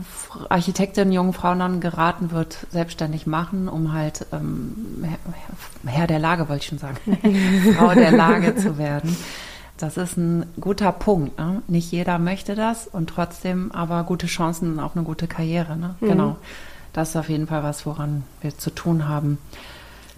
[0.49, 5.05] Architektinnen, jungen Frauen dann geraten wird, selbstständig machen, um halt ähm,
[5.85, 6.97] Herr der Lage, wollte ich schon sagen,
[7.77, 9.15] Frau der Lage zu werden.
[9.77, 11.39] Das ist ein guter Punkt.
[11.39, 11.61] Ne?
[11.67, 15.77] Nicht jeder möchte das und trotzdem aber gute Chancen auf eine gute Karriere.
[15.77, 15.95] Ne?
[16.01, 16.07] Mhm.
[16.07, 16.35] Genau.
[16.91, 19.37] Das ist auf jeden Fall was, woran wir zu tun haben.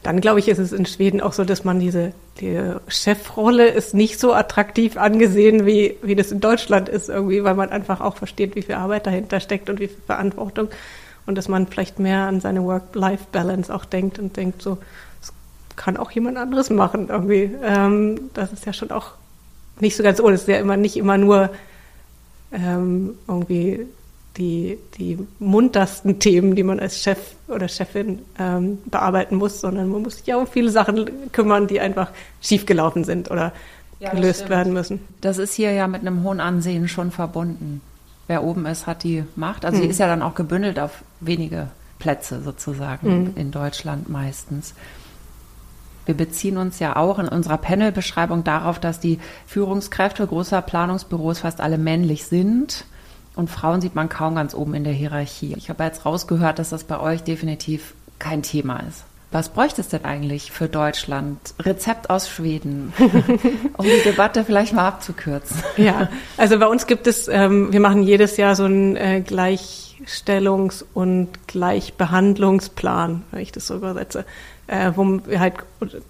[0.03, 3.93] Dann glaube ich, ist es in Schweden auch so, dass man diese die Chefrolle ist
[3.93, 8.17] nicht so attraktiv angesehen, wie, wie das in Deutschland ist irgendwie, weil man einfach auch
[8.17, 10.69] versteht, wie viel Arbeit dahinter steckt und wie viel Verantwortung
[11.25, 14.77] und dass man vielleicht mehr an seine Work-Life-Balance auch denkt und denkt so,
[15.19, 15.33] das
[15.75, 17.51] kann auch jemand anderes machen irgendwie.
[17.63, 19.11] Ähm, das ist ja schon auch
[19.79, 20.35] nicht so ganz ohne.
[20.35, 21.49] Es ist ja immer nicht immer nur
[22.51, 23.85] ähm, irgendwie
[24.41, 30.01] die, die muntersten Themen, die man als Chef oder Chefin ähm, bearbeiten muss, sondern man
[30.01, 32.09] muss sich ja um viele Sachen kümmern, die einfach
[32.41, 33.53] schiefgelaufen sind oder
[33.99, 34.99] ja, gelöst werden müssen.
[35.21, 37.81] Das ist hier ja mit einem hohen Ansehen schon verbunden.
[38.25, 39.63] Wer oben ist, hat die Macht.
[39.63, 39.83] Also mhm.
[39.83, 41.67] sie ist ja dann auch gebündelt auf wenige
[41.99, 43.33] Plätze sozusagen mhm.
[43.35, 44.73] in Deutschland meistens.
[46.07, 51.61] Wir beziehen uns ja auch in unserer Panelbeschreibung darauf, dass die Führungskräfte großer Planungsbüros fast
[51.61, 52.85] alle männlich sind.
[53.35, 55.53] Und Frauen sieht man kaum ganz oben in der Hierarchie.
[55.57, 59.03] Ich habe jetzt rausgehört, dass das bei euch definitiv kein Thema ist.
[59.31, 61.39] Was bräuchte es denn eigentlich für Deutschland?
[61.59, 62.91] Rezept aus Schweden,
[63.77, 65.63] um die Debatte vielleicht mal abzukürzen.
[65.77, 70.83] Ja, also bei uns gibt es, ähm, wir machen jedes Jahr so einen äh, Gleichstellungs-
[70.93, 74.25] und Gleichbehandlungsplan, wenn ich das so übersetze.
[74.67, 75.55] äh, wo wir halt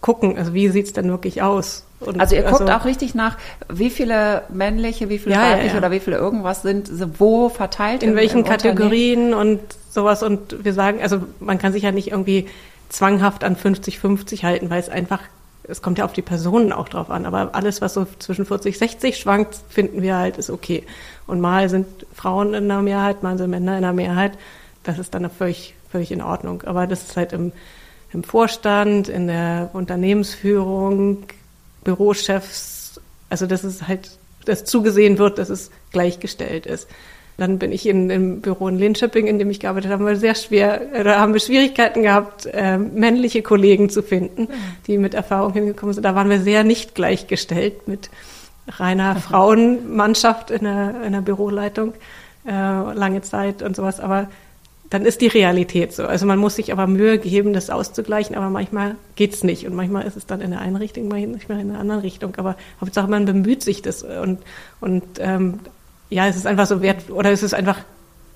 [0.01, 1.85] gucken, also wie sieht's denn wirklich aus?
[2.01, 3.37] Und also ihr guckt also, auch richtig nach,
[3.69, 5.77] wie viele männliche, wie viele ja, weibliche ja, ja.
[5.77, 8.03] oder wie viele irgendwas sind wo verteilt?
[8.03, 9.59] In im, welchen Kategorien und
[9.89, 10.23] sowas.
[10.23, 12.47] Und wir sagen, also man kann sich ja nicht irgendwie
[12.89, 15.21] zwanghaft an 50-50 halten, weil es einfach,
[15.63, 17.25] es kommt ja auf die Personen auch drauf an.
[17.25, 20.83] Aber alles, was so zwischen 40, 60 schwankt, finden wir halt, ist okay.
[21.27, 24.33] Und mal sind Frauen in der Mehrheit, mal sind Männer in der Mehrheit.
[24.83, 26.63] Das ist dann völlig, völlig in Ordnung.
[26.63, 27.51] Aber das ist halt im,
[28.11, 31.23] im Vorstand, in der Unternehmensführung,
[31.83, 36.87] Bürochefs, also dass es halt, dass zugesehen wird, dass es gleichgestellt ist.
[37.37, 40.35] Dann bin ich in, im Büro in Linköping, in dem ich gearbeitet habe, weil sehr
[40.35, 44.47] schwer, da haben wir Schwierigkeiten gehabt, äh, männliche Kollegen zu finden,
[44.85, 46.03] die mit Erfahrung hingekommen sind.
[46.03, 48.09] Da waren wir sehr nicht gleichgestellt mit
[48.67, 51.93] reiner Frauenmannschaft in der, in der Büroleitung
[52.45, 53.99] äh, lange Zeit und sowas.
[53.99, 54.29] Aber
[54.91, 56.03] dann ist die Realität so.
[56.03, 59.65] Also man muss sich aber Mühe geben, das auszugleichen, aber manchmal geht's nicht.
[59.65, 62.35] Und manchmal ist es dann in der einen Richtung, manchmal in der anderen Richtung.
[62.35, 64.39] Aber Hauptsache man bemüht sich das und,
[64.81, 65.61] und ähm,
[66.09, 67.79] ja, es ist einfach so wert, oder es ist einfach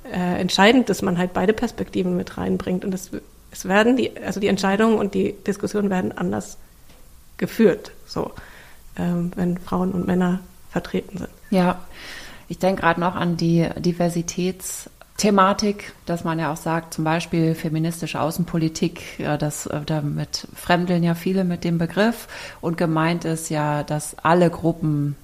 [0.09, 2.85] äh, entscheidend, dass man halt beide Perspektiven mit reinbringt.
[2.85, 3.11] Und es,
[3.51, 6.57] es werden die, also die Entscheidungen und die Diskussionen werden anders
[7.35, 8.31] geführt, so,
[8.97, 10.39] ähm, wenn Frauen und Männer
[10.71, 11.29] vertreten sind.
[11.49, 11.81] Ja,
[12.47, 17.55] ich denke gerade noch an die Diversitäts- Thematik, dass man ja auch sagt, zum Beispiel
[17.55, 22.27] feministische Außenpolitik, das äh, damit fremdeln ja viele mit dem Begriff
[22.59, 25.15] und gemeint ist ja, dass alle Gruppen,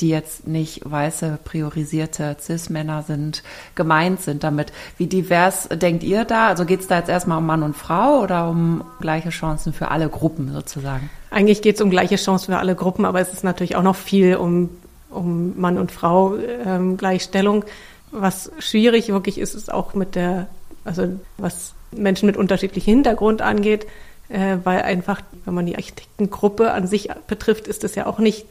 [0.00, 3.42] die jetzt nicht weiße priorisierte Cis-Männer sind,
[3.74, 4.72] gemeint sind damit.
[4.96, 6.48] Wie divers denkt ihr da?
[6.48, 9.90] Also geht es da jetzt erstmal um Mann und Frau oder um gleiche Chancen für
[9.90, 11.10] alle Gruppen sozusagen?
[11.30, 13.96] Eigentlich geht es um gleiche Chancen für alle Gruppen, aber es ist natürlich auch noch
[13.96, 14.70] viel um,
[15.10, 17.64] um Mann und Frau ähm, Gleichstellung.
[18.10, 20.48] Was schwierig wirklich ist, ist auch mit der,
[20.84, 23.86] also was Menschen mit unterschiedlichem Hintergrund angeht,
[24.28, 28.46] äh, weil einfach, wenn man die Architektengruppe an sich betrifft, ist das ja auch nicht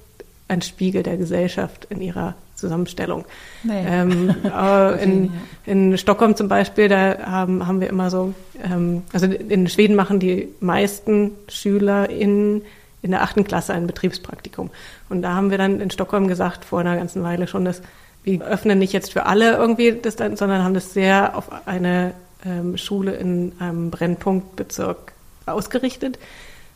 [0.47, 3.25] ein Spiegel der Gesellschaft in ihrer Zusammenstellung.
[3.63, 3.83] Nee.
[3.85, 5.31] Ähm, äh, in,
[5.65, 10.19] in Stockholm zum Beispiel, da haben, haben wir immer so, ähm, also in Schweden machen
[10.19, 12.63] die meisten Schüler in,
[13.01, 14.69] in der achten Klasse ein Betriebspraktikum.
[15.09, 17.81] Und da haben wir dann in Stockholm gesagt, vor einer ganzen Weile schon, dass
[18.27, 22.13] wir öffnen nicht jetzt für alle irgendwie das dann, sondern haben das sehr auf eine
[22.45, 25.13] ähm, Schule in einem Brennpunktbezirk
[25.45, 26.19] ausgerichtet,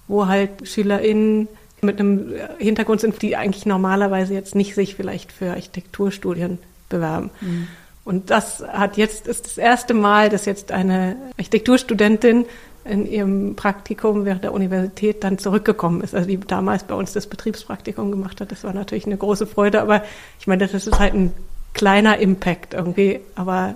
[0.07, 1.49] wo halt SchülerInnen
[1.81, 6.59] mit einem Hintergrund sind, die eigentlich normalerweise jetzt nicht sich vielleicht für Architekturstudien
[6.89, 7.31] bewerben.
[7.41, 7.67] Mhm.
[8.03, 12.45] Und das hat jetzt, ist das erste Mal, dass jetzt eine Architekturstudentin
[12.83, 16.15] in ihrem Praktikum während der Universität dann zurückgekommen ist.
[16.15, 18.51] Also die damals bei uns das Betriebspraktikum gemacht hat.
[18.51, 20.03] Das war natürlich eine große Freude, aber
[20.39, 21.33] ich meine, das ist halt ein
[21.73, 23.19] kleiner Impact irgendwie.
[23.35, 23.75] Aber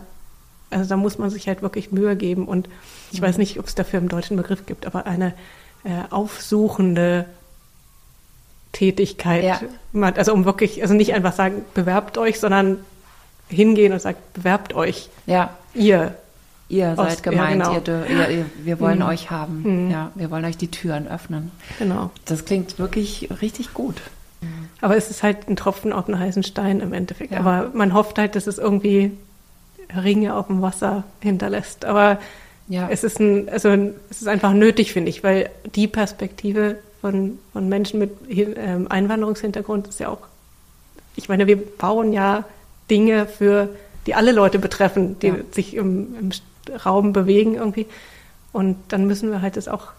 [0.72, 2.48] also da muss man sich halt wirklich Mühe geben.
[2.48, 2.68] Und
[3.12, 5.34] ich weiß nicht, ob es dafür einen deutschen Begriff gibt, aber eine
[5.84, 7.26] äh, aufsuchende
[8.72, 9.44] Tätigkeit.
[9.44, 9.62] Ja.
[10.16, 12.80] Also um wirklich, also nicht einfach sagen, bewerbt euch, sondern
[13.50, 15.10] hingehen und sagen, bewerbt euch.
[15.28, 15.56] Ja.
[15.76, 16.16] Ihr
[16.68, 18.06] Ihr seid gemeint, ja, genau.
[18.06, 19.06] ihr, ihr, wir wollen mhm.
[19.06, 19.86] euch haben.
[19.86, 19.92] Mhm.
[19.92, 21.52] Ja, wir wollen euch die Türen öffnen.
[21.78, 22.10] Genau.
[22.26, 24.02] Das klingt wirklich richtig gut.
[24.82, 27.32] Aber es ist halt ein Tropfen auf einen heißen Stein im Endeffekt.
[27.32, 27.40] Ja.
[27.40, 29.12] Aber man hofft halt, dass es irgendwie
[29.96, 31.86] Ringe auf dem Wasser hinterlässt.
[31.86, 32.20] Aber
[32.68, 32.88] ja.
[32.90, 33.70] es ist ein, also
[34.10, 39.88] es ist einfach nötig, finde ich, weil die Perspektive von, von Menschen mit ähm, Einwanderungshintergrund
[39.88, 40.22] ist ja auch,
[41.16, 42.44] ich meine, wir bauen ja
[42.90, 43.70] Dinge für,
[44.06, 45.36] die alle Leute betreffen, die ja.
[45.52, 46.32] sich im, im
[46.86, 47.88] Raum bewegen irgendwie.
[48.52, 49.90] Und dann müssen wir halt das auch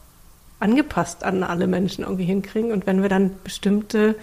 [0.60, 2.72] angepasst an alle Menschen irgendwie hinkriegen.
[2.72, 4.16] Und wenn wir dann bestimmte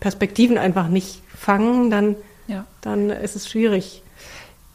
[0.00, 2.64] Perspektiven einfach nicht fangen, dann, ja.
[2.80, 4.02] dann ist es schwierig.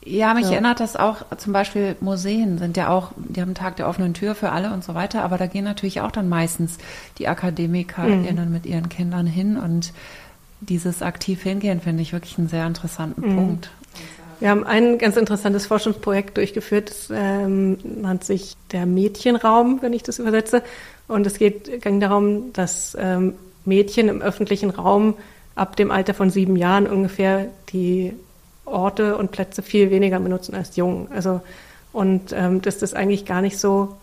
[0.05, 0.53] Ja, mich ja.
[0.53, 4.13] erinnert das auch, zum Beispiel Museen sind ja auch, die haben einen Tag der offenen
[4.13, 6.77] Tür für alle und so weiter, aber da gehen natürlich auch dann meistens
[7.19, 8.51] die AkademikerInnen mhm.
[8.51, 9.93] mit ihren Kindern hin und
[10.59, 13.35] dieses aktiv hingehen finde ich wirklich einen sehr interessanten mhm.
[13.35, 13.71] Punkt.
[14.43, 20.03] Wir haben ein ganz interessantes Forschungsprojekt durchgeführt, das ähm, nennt sich der Mädchenraum, wenn ich
[20.03, 20.63] das übersetze.
[21.07, 25.13] Und es geht, ging darum, dass ähm, Mädchen im öffentlichen Raum
[25.55, 28.11] ab dem Alter von sieben Jahren ungefähr die
[28.65, 31.07] Orte und Plätze viel weniger benutzen als Jungen.
[31.15, 31.39] Also
[31.93, 33.95] und ähm, dass das eigentlich gar nicht so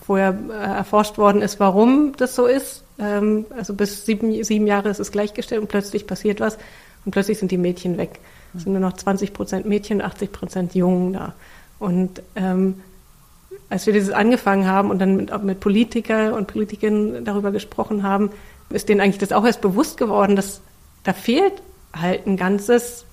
[0.00, 2.84] vorher äh, erforscht worden ist, warum das so ist.
[3.00, 6.56] Ähm, also bis sieben, sieben Jahre ist es gleichgestellt und plötzlich passiert was
[7.04, 8.20] und plötzlich sind die Mädchen weg.
[8.56, 11.34] Es sind nur noch 20 Prozent Mädchen, 80 Prozent Jungen da.
[11.78, 12.80] Und ähm,
[13.68, 18.30] als wir dieses angefangen haben und dann mit, mit Politikern und Politikern darüber gesprochen haben,
[18.70, 20.60] ist denen eigentlich das auch erst bewusst geworden, dass
[21.04, 21.52] da fehlt
[21.94, 23.04] halt ein ganzes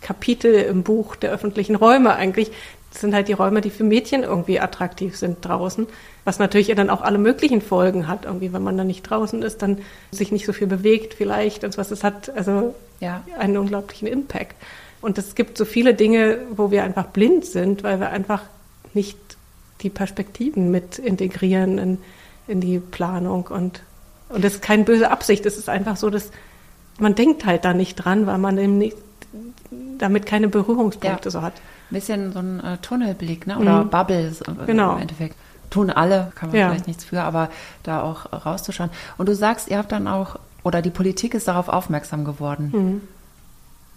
[0.00, 2.52] Kapitel im Buch der öffentlichen Räume eigentlich,
[3.00, 5.86] sind halt die Räume, die für Mädchen irgendwie attraktiv sind draußen,
[6.24, 8.24] was natürlich dann auch alle möglichen Folgen hat.
[8.24, 9.78] Irgendwie, wenn man dann nicht draußen ist, dann
[10.10, 11.90] sich nicht so viel bewegt vielleicht und was.
[11.90, 13.22] Es hat also ja.
[13.38, 14.56] einen unglaublichen Impact.
[15.00, 18.42] Und es gibt so viele Dinge, wo wir einfach blind sind, weil wir einfach
[18.94, 19.18] nicht
[19.82, 21.98] die Perspektiven mit integrieren in,
[22.48, 23.46] in die Planung.
[23.46, 23.82] Und,
[24.28, 25.44] und das ist keine böse Absicht.
[25.46, 26.30] Es ist einfach so, dass
[26.98, 28.96] man denkt halt da nicht dran, weil man eben nicht,
[29.98, 31.30] damit keine Berührungspunkte ja.
[31.30, 31.54] so hat.
[31.90, 33.58] Ein bisschen so ein äh, Tunnelblick, ne?
[33.58, 33.90] Oder mhm.
[33.90, 34.94] Bubbles äh, genau.
[34.94, 35.36] im Endeffekt.
[35.70, 36.68] Tun alle, kann man ja.
[36.68, 37.50] vielleicht nichts für, aber
[37.82, 38.90] da auch rauszuschauen.
[39.18, 42.70] Und du sagst, ihr habt dann auch, oder die Politik ist darauf aufmerksam geworden.
[42.72, 43.00] Mhm.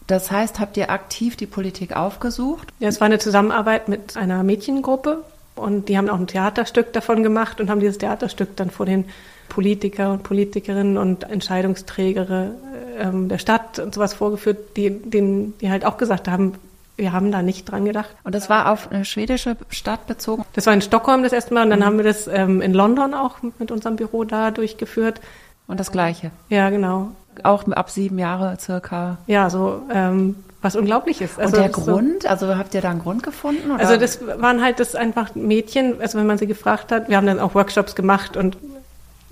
[0.07, 2.69] Das heißt, habt ihr aktiv die Politik aufgesucht?
[2.79, 5.23] Ja, es war eine Zusammenarbeit mit einer Mädchengruppe
[5.55, 9.05] und die haben auch ein Theaterstück davon gemacht und haben dieses Theaterstück dann vor den
[9.49, 12.51] Politiker und Politikerinnen und Entscheidungsträger
[12.97, 16.55] ähm, der Stadt und sowas vorgeführt, die, denen, die halt auch gesagt haben,
[16.99, 18.09] wir haben da nicht dran gedacht.
[18.23, 20.45] Und das war auf eine schwedische Stadt bezogen?
[20.53, 21.85] Das war in Stockholm das erste Mal und dann mhm.
[21.85, 25.21] haben wir das ähm, in London auch mit unserem Büro da durchgeführt.
[25.67, 26.31] Und das Gleiche?
[26.49, 27.11] Ja, genau.
[27.43, 29.17] Auch ab sieben Jahre circa?
[29.27, 31.39] Ja, so ähm, was unglaublich ist.
[31.39, 33.71] Also und der Grund, so, also habt ihr da einen Grund gefunden?
[33.71, 33.79] Oder?
[33.79, 37.27] Also das waren halt das einfach Mädchen, also wenn man sie gefragt hat, wir haben
[37.27, 38.57] dann auch Workshops gemacht und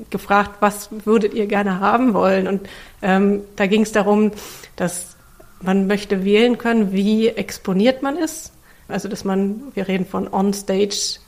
[0.10, 2.48] gefragt, was würdet ihr gerne haben wollen?
[2.48, 2.70] Und
[3.02, 4.32] ähm, da ging es darum,
[4.76, 5.17] dass
[5.62, 8.54] man möchte wählen können, wie exponiert man ist.
[8.88, 11.20] Also, dass man, wir reden von On-Stage,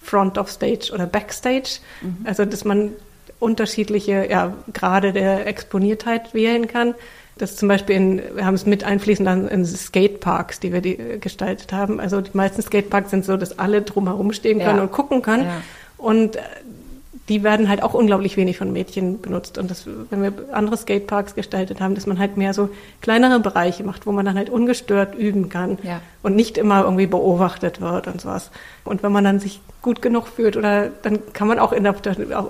[0.00, 1.80] Front of Stage oder Backstage.
[2.00, 2.18] Mhm.
[2.24, 2.92] Also, dass man
[3.38, 6.94] unterschiedliche ja, Grade der Exponiertheit wählen kann.
[7.36, 10.98] Das zum Beispiel in, wir haben es mit einfließen dann in Skateparks, die wir die,
[10.98, 12.00] äh, gestaltet haben.
[12.00, 14.82] Also die meisten Skateparks sind so, dass alle drumherum stehen können ja.
[14.82, 15.44] und gucken können.
[15.44, 15.62] Ja.
[15.98, 16.40] Und äh,
[17.28, 19.56] die werden halt auch unglaublich wenig von Mädchen benutzt.
[19.56, 22.68] Und das, wenn wir andere Skateparks gestaltet haben, dass man halt mehr so
[23.00, 26.00] kleinere Bereiche macht, wo man dann halt ungestört üben kann ja.
[26.22, 28.50] und nicht immer irgendwie beobachtet wird und sowas.
[28.84, 31.94] Und wenn man dann sich gut genug fühlt oder dann kann man auch in der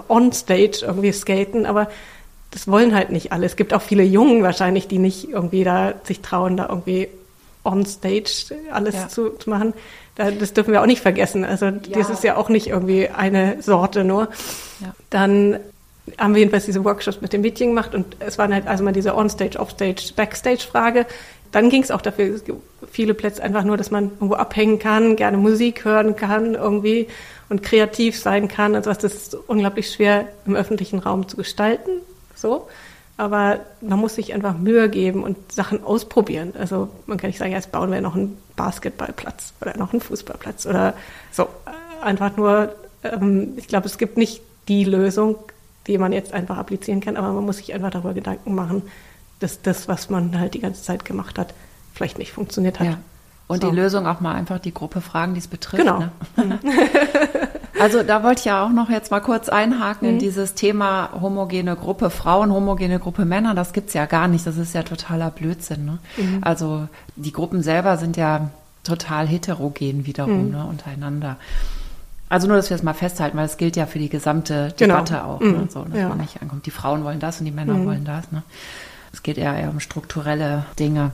[0.09, 1.89] on stage irgendwie skaten, aber
[2.51, 3.47] das wollen halt nicht alle.
[3.47, 7.09] Es gibt auch viele Jungen wahrscheinlich, die nicht irgendwie da sich trauen, da irgendwie
[7.65, 9.09] on stage alles ja.
[9.09, 9.73] zu, zu machen.
[10.17, 11.45] Das dürfen wir auch nicht vergessen.
[11.45, 11.73] Also ja.
[11.93, 14.29] das ist ja auch nicht irgendwie eine Sorte nur.
[14.81, 14.95] Ja.
[15.11, 15.59] Dann
[16.19, 18.93] haben wir jedenfalls diese Workshops mit dem Mädchen gemacht und es waren halt also mal
[18.93, 21.07] diese On-Stage, Off-Stage, Backstage-Frage.
[21.51, 22.41] Dann ging es auch dafür,
[22.91, 27.09] viele Plätze einfach nur, dass man irgendwo abhängen kann, gerne Musik hören kann irgendwie
[27.49, 28.99] und kreativ sein kann und was.
[28.99, 31.91] Das ist unglaublich schwer im öffentlichen Raum zu gestalten.
[32.35, 32.69] So.
[33.17, 36.53] Aber man muss sich einfach Mühe geben und Sachen ausprobieren.
[36.59, 40.67] Also man kann nicht sagen, jetzt bauen wir noch einen Basketballplatz oder noch einen Fußballplatz
[40.67, 40.95] oder
[41.33, 41.49] so.
[42.03, 45.37] Einfach nur, ähm, ich glaube, es gibt nicht die Lösung,
[45.87, 48.83] die man jetzt einfach applizieren kann, aber man muss sich einfach darüber Gedanken machen,
[49.41, 51.55] dass das, was man halt die ganze Zeit gemacht hat,
[51.93, 52.87] vielleicht nicht funktioniert hat.
[52.87, 52.99] Ja.
[53.47, 53.71] Und so.
[53.71, 55.83] die Lösung auch mal einfach die Gruppe fragen, die es betrifft.
[55.83, 56.01] Genau.
[56.37, 56.59] Ne?
[57.81, 60.15] also da wollte ich ja auch noch jetzt mal kurz einhaken mhm.
[60.15, 63.55] in dieses Thema homogene Gruppe Frauen, homogene Gruppe Männer.
[63.55, 64.47] Das gibt's ja gar nicht.
[64.47, 65.85] Das ist ja totaler Blödsinn.
[65.85, 65.99] Ne?
[66.17, 66.39] Mhm.
[66.41, 68.49] Also die Gruppen selber sind ja
[68.83, 70.51] total heterogen wiederum mhm.
[70.53, 71.37] ne, untereinander.
[72.29, 74.95] Also nur, dass wir es mal festhalten, weil es gilt ja für die gesamte genau.
[74.95, 75.25] Debatte genau.
[75.27, 75.69] auch, ne, mhm.
[75.69, 76.09] so, dass ja.
[76.09, 76.67] man nicht ankommt.
[76.67, 77.87] Die Frauen wollen das und die Männer mhm.
[77.87, 78.33] wollen das.
[78.33, 78.43] Ne?
[79.13, 81.13] Es geht eher, eher um strukturelle Dinge.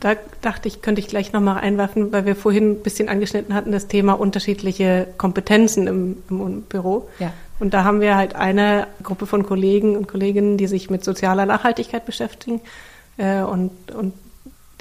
[0.00, 3.72] Da dachte ich, könnte ich gleich nochmal einwerfen, weil wir vorhin ein bisschen angeschnitten hatten,
[3.72, 7.08] das Thema unterschiedliche Kompetenzen im, im Büro.
[7.18, 7.32] Ja.
[7.58, 11.46] Und da haben wir halt eine Gruppe von Kollegen und Kolleginnen, die sich mit sozialer
[11.46, 12.60] Nachhaltigkeit beschäftigen.
[13.16, 14.12] Äh, und, und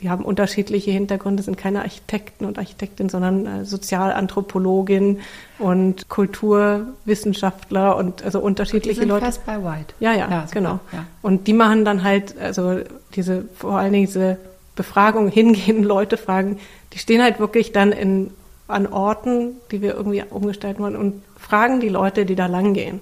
[0.01, 5.19] die haben unterschiedliche Hintergründe, sind keine Architekten und Architektin, sondern äh, Sozialanthropologin
[5.57, 9.25] und Kulturwissenschaftler und also unterschiedliche die sind Leute.
[9.25, 9.93] Fest bei White.
[10.01, 10.79] Ja, ja, ja genau.
[10.91, 11.05] Ja.
[11.21, 12.79] Und die machen dann halt, also
[13.15, 14.37] diese, vor allen Dingen diese
[14.75, 16.59] Befragung hingehen, Leute fragen,
[16.93, 18.31] die stehen halt wirklich dann in,
[18.67, 23.01] an Orten, die wir irgendwie umgestalten wollen und fragen die Leute, die da langgehen.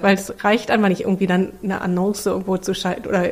[0.00, 3.30] Weil es reicht einfach nicht irgendwie dann eine Annonce irgendwo zu schalten oder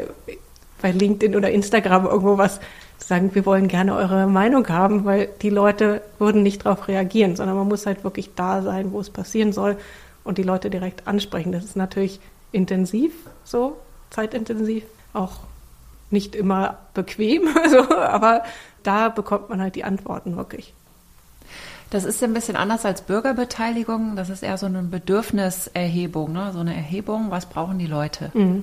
[0.83, 2.59] bei LinkedIn oder Instagram irgendwo was
[2.99, 7.37] zu sagen, wir wollen gerne eure Meinung haben, weil die Leute würden nicht darauf reagieren,
[7.37, 9.77] sondern man muss halt wirklich da sein, wo es passieren soll
[10.25, 11.53] und die Leute direkt ansprechen.
[11.53, 13.13] Das ist natürlich intensiv,
[13.45, 13.77] so
[14.11, 15.41] zeitintensiv, auch
[16.11, 18.43] nicht immer bequem, so, aber
[18.83, 20.75] da bekommt man halt die Antworten wirklich.
[21.91, 24.15] Das ist ja ein bisschen anders als Bürgerbeteiligung.
[24.15, 26.51] Das ist eher so eine Bedürfniserhebung, ne?
[26.53, 27.31] so eine Erhebung.
[27.31, 28.31] Was brauchen die Leute?
[28.35, 28.63] Mhm.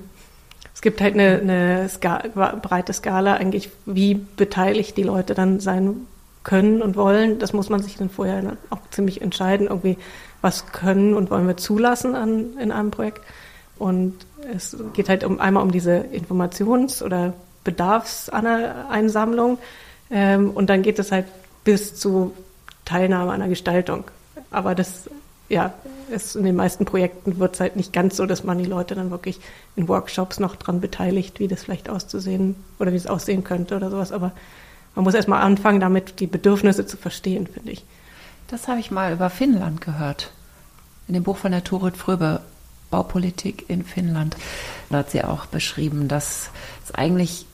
[0.74, 2.24] Es gibt halt eine, eine Ska
[2.62, 6.06] breite Skala eigentlich, wie beteiligt die Leute dann sein
[6.44, 7.40] können und wollen.
[7.40, 9.98] Das muss man sich dann vorher auch ziemlich entscheiden, irgendwie,
[10.42, 13.22] was können und wollen wir zulassen an, in einem Projekt.
[13.80, 14.14] Und
[14.54, 17.34] es geht halt um, einmal um diese Informations- oder
[17.66, 19.58] Bedarfseinsammlung.
[20.10, 21.26] Ähm, und dann geht es halt
[21.66, 22.34] bis zu
[22.86, 24.06] Teilnahme an der Gestaltung.
[24.52, 25.10] Aber das,
[25.50, 25.74] ja,
[26.10, 28.96] ist in den meisten Projekten wird es halt nicht ganz so, dass man die Leute
[28.96, 29.40] dann wirklich
[29.76, 33.90] in Workshops noch dran beteiligt, wie das vielleicht auszusehen oder wie es aussehen könnte oder
[33.90, 34.12] sowas.
[34.12, 34.32] Aber
[34.94, 37.84] man muss erstmal anfangen, damit die Bedürfnisse zu verstehen, finde ich.
[38.48, 40.32] Das habe ich mal über Finnland gehört.
[41.08, 42.42] In dem Buch von der Turit Fröbe,
[42.92, 44.38] Baupolitik in Finnland.
[44.90, 46.50] Da hat sie auch beschrieben, dass
[46.84, 47.46] es eigentlich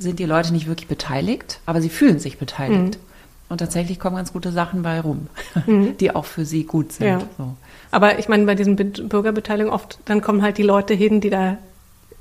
[0.00, 2.98] sind die Leute nicht wirklich beteiligt, aber sie fühlen sich beteiligt.
[2.98, 3.10] Mhm.
[3.50, 5.26] Und tatsächlich kommen ganz gute Sachen bei rum,
[5.66, 5.96] mhm.
[6.00, 7.06] die auch für sie gut sind.
[7.06, 7.20] Ja.
[7.36, 7.54] So.
[7.90, 11.58] Aber ich meine, bei diesen Bürgerbeteiligung oft, dann kommen halt die Leute hin, die da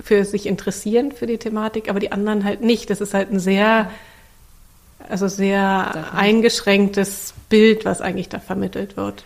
[0.02, 2.90] für sich interessieren für die Thematik, aber die anderen halt nicht.
[2.90, 3.92] Das ist halt ein sehr,
[5.08, 9.24] also sehr eingeschränktes Bild, was eigentlich da vermittelt wird.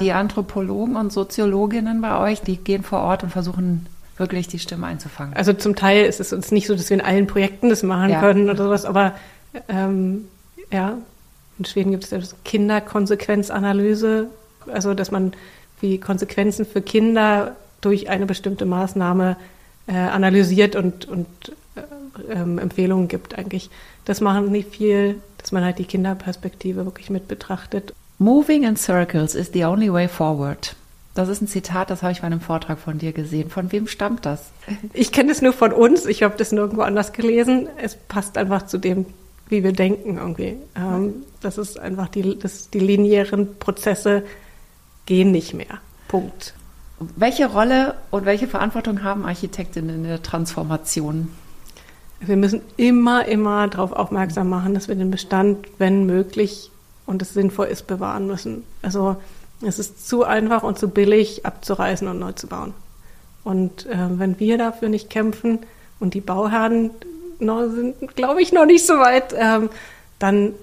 [0.00, 3.86] Die Anthropologen und Soziologinnen bei euch, die gehen vor Ort und versuchen
[4.16, 5.34] wirklich die Stimme einzufangen.
[5.34, 8.10] Also zum Teil ist es uns nicht so, dass wir in allen Projekten das machen
[8.10, 8.20] ja.
[8.20, 9.14] können oder sowas, aber
[9.68, 10.26] ähm,
[10.70, 10.98] ja,
[11.58, 14.28] in Schweden gibt es ja Kinderkonsequenzanalyse,
[14.72, 15.32] also dass man
[15.80, 19.36] wie Konsequenzen für Kinder durch eine bestimmte Maßnahme
[19.86, 21.26] äh, analysiert und, und
[21.74, 23.70] äh, ähm, Empfehlungen gibt eigentlich.
[24.04, 27.92] Das machen nicht viel, dass man halt die Kinderperspektive wirklich mit betrachtet.
[28.18, 30.76] Moving in circles is the only way forward.
[31.14, 33.50] Das ist ein Zitat, das habe ich bei einem Vortrag von dir gesehen.
[33.50, 34.50] Von wem stammt das?
[34.94, 36.06] Ich kenne es nur von uns.
[36.06, 37.68] Ich habe das nirgendwo anders gelesen.
[37.76, 39.04] Es passt einfach zu dem,
[39.48, 40.56] wie wir denken irgendwie.
[40.74, 44.24] Ähm, das ist einfach die, das, die linearen Prozesse
[45.04, 45.78] gehen nicht mehr.
[46.08, 46.54] Punkt.
[47.16, 51.28] Welche Rolle und welche Verantwortung haben Architektinnen in der Transformation?
[52.20, 56.70] Wir müssen immer, immer darauf aufmerksam machen, dass wir den Bestand, wenn möglich
[57.04, 58.62] und es sinnvoll ist, bewahren müssen.
[58.80, 59.16] Also
[59.62, 62.74] es ist zu einfach und zu billig abzureißen und neu zu bauen.
[63.44, 65.60] Und äh, wenn wir dafür nicht kämpfen
[66.00, 66.90] und die Bauherren
[67.38, 69.68] noch, sind, glaube ich, noch nicht so weit, ähm,
[70.18, 70.54] dann,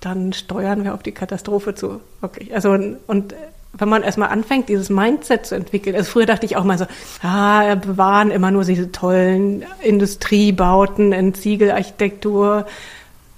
[0.00, 2.00] dann steuern wir auf die Katastrophe zu.
[2.20, 2.54] Wirklich.
[2.54, 2.76] Also
[3.06, 3.34] und
[3.72, 5.94] wenn man erstmal anfängt, dieses Mindset zu entwickeln.
[5.94, 6.86] Also früher dachte ich auch mal so,
[7.22, 12.66] ah, bewahren immer nur diese tollen Industriebauten in Ziegelarchitektur,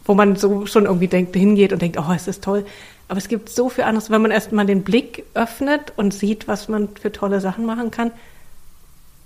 [0.04, 2.64] wo man so schon irgendwie denkt, hingeht und denkt, oh, ist das toll.
[3.12, 6.70] Aber es gibt so viel anderes, wenn man erstmal den Blick öffnet und sieht, was
[6.70, 8.10] man für tolle Sachen machen kann,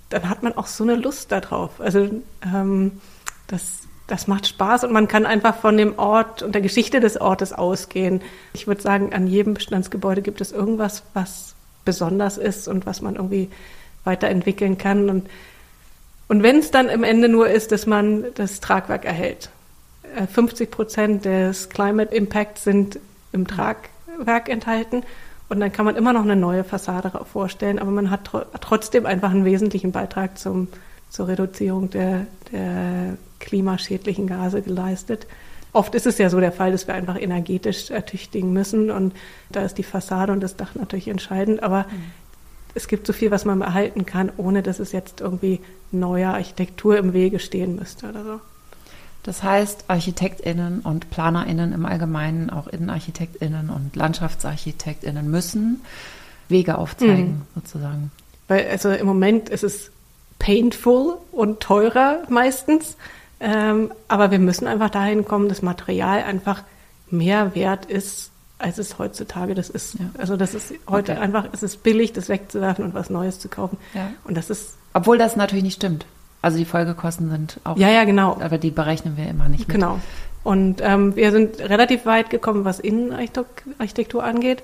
[0.09, 1.79] dann hat man auch so eine Lust darauf.
[1.79, 2.09] Also
[2.43, 2.99] ähm,
[3.47, 7.21] das, das macht Spaß und man kann einfach von dem Ort und der Geschichte des
[7.21, 8.19] Ortes ausgehen.
[8.51, 13.15] Ich würde sagen, an jedem Bestandsgebäude gibt es irgendwas, was besonders ist und was man
[13.15, 13.49] irgendwie
[14.03, 15.09] weiterentwickeln kann.
[15.09, 15.29] Und,
[16.27, 19.49] und wenn es dann im Ende nur ist, dass man das Tragwerk erhält.
[20.33, 22.99] 50 äh, Prozent des Climate Impacts sind
[23.31, 25.03] im Tragwerk enthalten.
[25.49, 29.05] Und dann kann man immer noch eine neue Fassade vorstellen, aber man hat tr trotzdem
[29.05, 30.67] einfach einen wesentlichen Beitrag zum,
[31.09, 35.25] zur Reduzierung der, der klimaschädlichen Gase geleistet.
[35.71, 39.13] Oft ist es ja so der Fall, dass wir einfach energetisch ertüchtigen müssen und
[39.49, 42.03] da ist die Fassade und das Dach natürlich entscheidend, aber mhm.
[42.73, 45.59] es gibt so viel, was man erhalten kann, ohne dass es jetzt irgendwie
[45.91, 48.41] neuer Architektur im Wege stehen müsste oder so.
[49.27, 55.81] Das heißt, ArchitektInnen und PlanerInnen im Allgemeinen, auch InnenarchitektInnen und LandschaftsarchitektInnen müssen
[56.47, 57.41] Wege aufzeigen, mhm.
[57.55, 58.11] sozusagen.
[58.47, 59.91] Weil also im Moment ist es
[60.39, 62.95] painful und teurer meistens.
[63.41, 66.63] Ähm, aber wir müssen einfach dahin kommen, dass Material einfach
[67.11, 69.95] mehr wert ist, als es heutzutage das ist.
[69.95, 70.05] Ja.
[70.17, 71.21] Also das ist heute okay.
[71.21, 73.77] einfach, es ist billig, das wegzuwerfen und was Neues zu kaufen.
[73.93, 74.09] Ja.
[74.23, 74.75] Und das ist.
[74.93, 76.05] Obwohl das natürlich nicht stimmt.
[76.41, 77.77] Also die Folgekosten sind auch.
[77.77, 78.37] Ja, ja, genau.
[78.41, 79.67] Aber die berechnen wir immer nicht.
[79.67, 79.75] Mit.
[79.75, 79.99] Genau.
[80.43, 84.63] Und ähm, wir sind relativ weit gekommen, was Innenarchitektur angeht.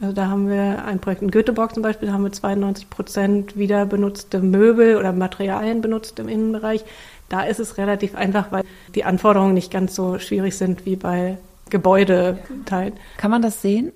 [0.00, 3.56] Also da haben wir ein Projekt in Göteborg zum Beispiel, da haben wir 92 Prozent
[3.56, 6.84] wieder benutzte Möbel oder Materialien benutzt im Innenbereich.
[7.28, 8.62] Da ist es relativ einfach, weil
[8.94, 11.38] die Anforderungen nicht ganz so schwierig sind wie bei
[11.68, 12.94] Gebäudeteilen.
[13.16, 13.92] Kann man das sehen?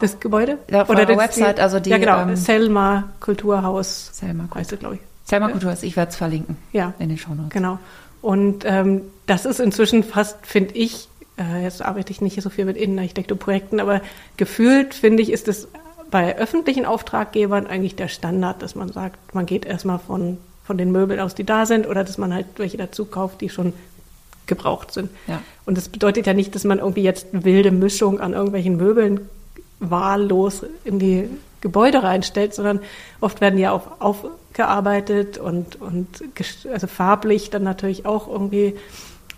[0.00, 0.58] Das Gebäude?
[0.68, 1.90] Ja, auf Oder der Website, also die.
[1.90, 2.22] Ja, genau.
[2.22, 4.10] Ähm, Selma Kulturhaus.
[4.12, 5.00] Selma heißt es, glaube ich.
[5.30, 6.56] Selma Kulturhaus, ich werde es verlinken.
[6.72, 6.92] Ja.
[6.98, 7.50] In den Shownotes.
[7.50, 7.78] Genau.
[8.20, 11.08] Und ähm, das ist inzwischen fast, finde ich,
[11.38, 14.02] äh, jetzt arbeite ich nicht so viel mit Innenarchitekturprojekten, aber
[14.36, 15.68] gefühlt, finde ich, ist es
[16.10, 20.90] bei öffentlichen Auftraggebern eigentlich der Standard, dass man sagt, man geht erstmal von, von den
[20.90, 23.72] Möbeln aus, die da sind, oder dass man halt welche dazu kauft, die schon
[24.46, 25.10] gebraucht sind.
[25.28, 25.40] Ja.
[25.64, 29.20] Und das bedeutet ja nicht, dass man irgendwie jetzt wilde Mischung an irgendwelchen Möbeln
[29.78, 31.30] wahllos in die
[31.60, 32.80] Gebäude reinstellt, sondern
[33.20, 36.22] oft werden ja auch aufgearbeitet und, und
[36.70, 38.76] also farblich dann natürlich auch irgendwie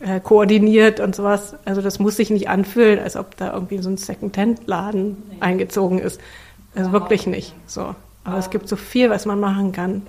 [0.01, 1.55] äh, koordiniert und sowas.
[1.65, 5.37] Also das muss sich nicht anfühlen, als ob da irgendwie so ein Second-Hand-Laden nee.
[5.41, 6.21] eingezogen ist.
[6.75, 7.95] Also wirklich nicht so.
[8.25, 10.03] Aber es gibt so viel, was man machen kann.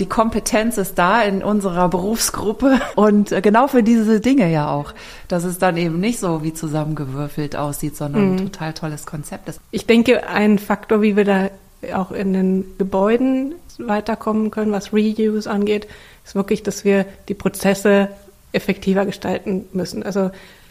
[0.00, 4.92] Die Kompetenz ist da in unserer Berufsgruppe und äh, genau für diese Dinge ja auch,
[5.28, 8.32] dass es dann eben nicht so wie zusammengewürfelt aussieht, sondern mhm.
[8.32, 9.60] ein total tolles Konzept ist.
[9.70, 11.50] Ich denke, ein Faktor, wie wir da
[11.94, 15.86] auch in den Gebäuden weiterkommen können, was Reuse angeht,
[16.24, 18.08] ist wirklich, dass wir die Prozesse
[18.52, 20.02] effektiver gestalten müssen.
[20.02, 20.30] Also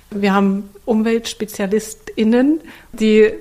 [0.09, 2.61] wir haben UmweltspezialistInnen,
[2.93, 3.31] die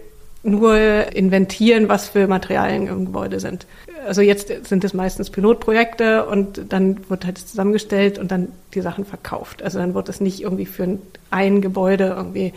[0.43, 0.76] nur
[1.14, 3.66] inventieren, was für Materialien im Gebäude sind.
[4.07, 9.05] Also jetzt sind es meistens Pilotprojekte und dann wird halt zusammengestellt und dann die Sachen
[9.05, 9.62] verkauft.
[9.62, 10.99] Also dann wird es nicht irgendwie für
[11.30, 12.53] ein Gebäude irgendwie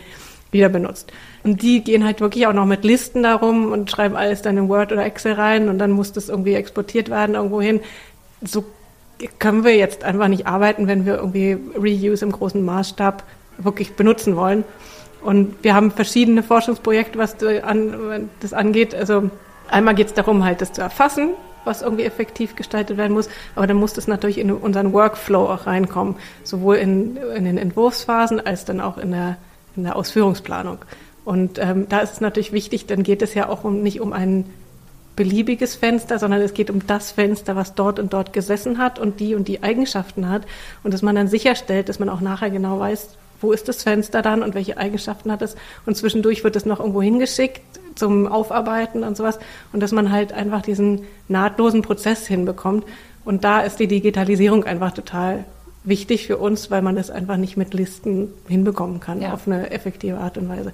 [0.50, 1.12] wieder benutzt.
[1.44, 4.68] Und die gehen halt wirklich auch noch mit Listen darum und schreiben alles dann in
[4.68, 7.80] Word oder Excel rein und dann muss das irgendwie exportiert werden irgendwo hin.
[8.42, 8.64] So
[9.38, 13.22] können wir jetzt einfach nicht arbeiten, wenn wir irgendwie Reuse im großen Maßstab
[13.58, 14.64] wirklich benutzen wollen.
[15.26, 18.94] Und wir haben verschiedene Forschungsprojekte, was das angeht.
[18.94, 19.28] Also
[19.68, 21.30] einmal geht es darum, halt das zu erfassen,
[21.64, 23.28] was irgendwie effektiv gestaltet werden muss.
[23.56, 26.14] Aber dann muss das natürlich in unseren Workflow auch reinkommen,
[26.44, 29.36] sowohl in, in den Entwurfsphasen als dann auch in der,
[29.74, 30.78] in der Ausführungsplanung.
[31.24, 34.12] Und ähm, da ist es natürlich wichtig, dann geht es ja auch um, nicht um
[34.12, 34.44] ein
[35.16, 39.18] beliebiges Fenster, sondern es geht um das Fenster, was dort und dort gesessen hat und
[39.18, 40.42] die und die Eigenschaften hat.
[40.84, 44.22] Und dass man dann sicherstellt, dass man auch nachher genau weiß, wo ist das Fenster
[44.22, 45.56] dann und welche Eigenschaften hat es.
[45.84, 47.62] Und zwischendurch wird es noch irgendwo hingeschickt
[47.94, 49.38] zum Aufarbeiten und sowas.
[49.72, 52.84] Und dass man halt einfach diesen nahtlosen Prozess hinbekommt.
[53.24, 55.44] Und da ist die Digitalisierung einfach total
[55.86, 59.32] wichtig für uns, weil man das einfach nicht mit Listen hinbekommen kann ja.
[59.32, 60.72] auf eine effektive Art und Weise.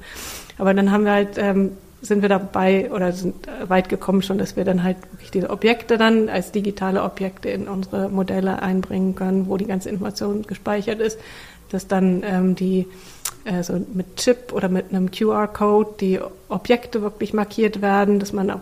[0.59, 4.57] Aber dann haben wir halt, ähm, sind wir dabei oder sind weit gekommen schon, dass
[4.57, 9.49] wir dann halt wirklich diese Objekte dann als digitale Objekte in unsere Modelle einbringen können,
[9.49, 11.21] wo die ganze Information gespeichert ist,
[11.73, 12.87] dass dann ähm, die
[13.45, 18.51] äh, so mit Chip oder mit einem QR-Code die Objekte wirklich markiert werden, dass man
[18.51, 18.61] auch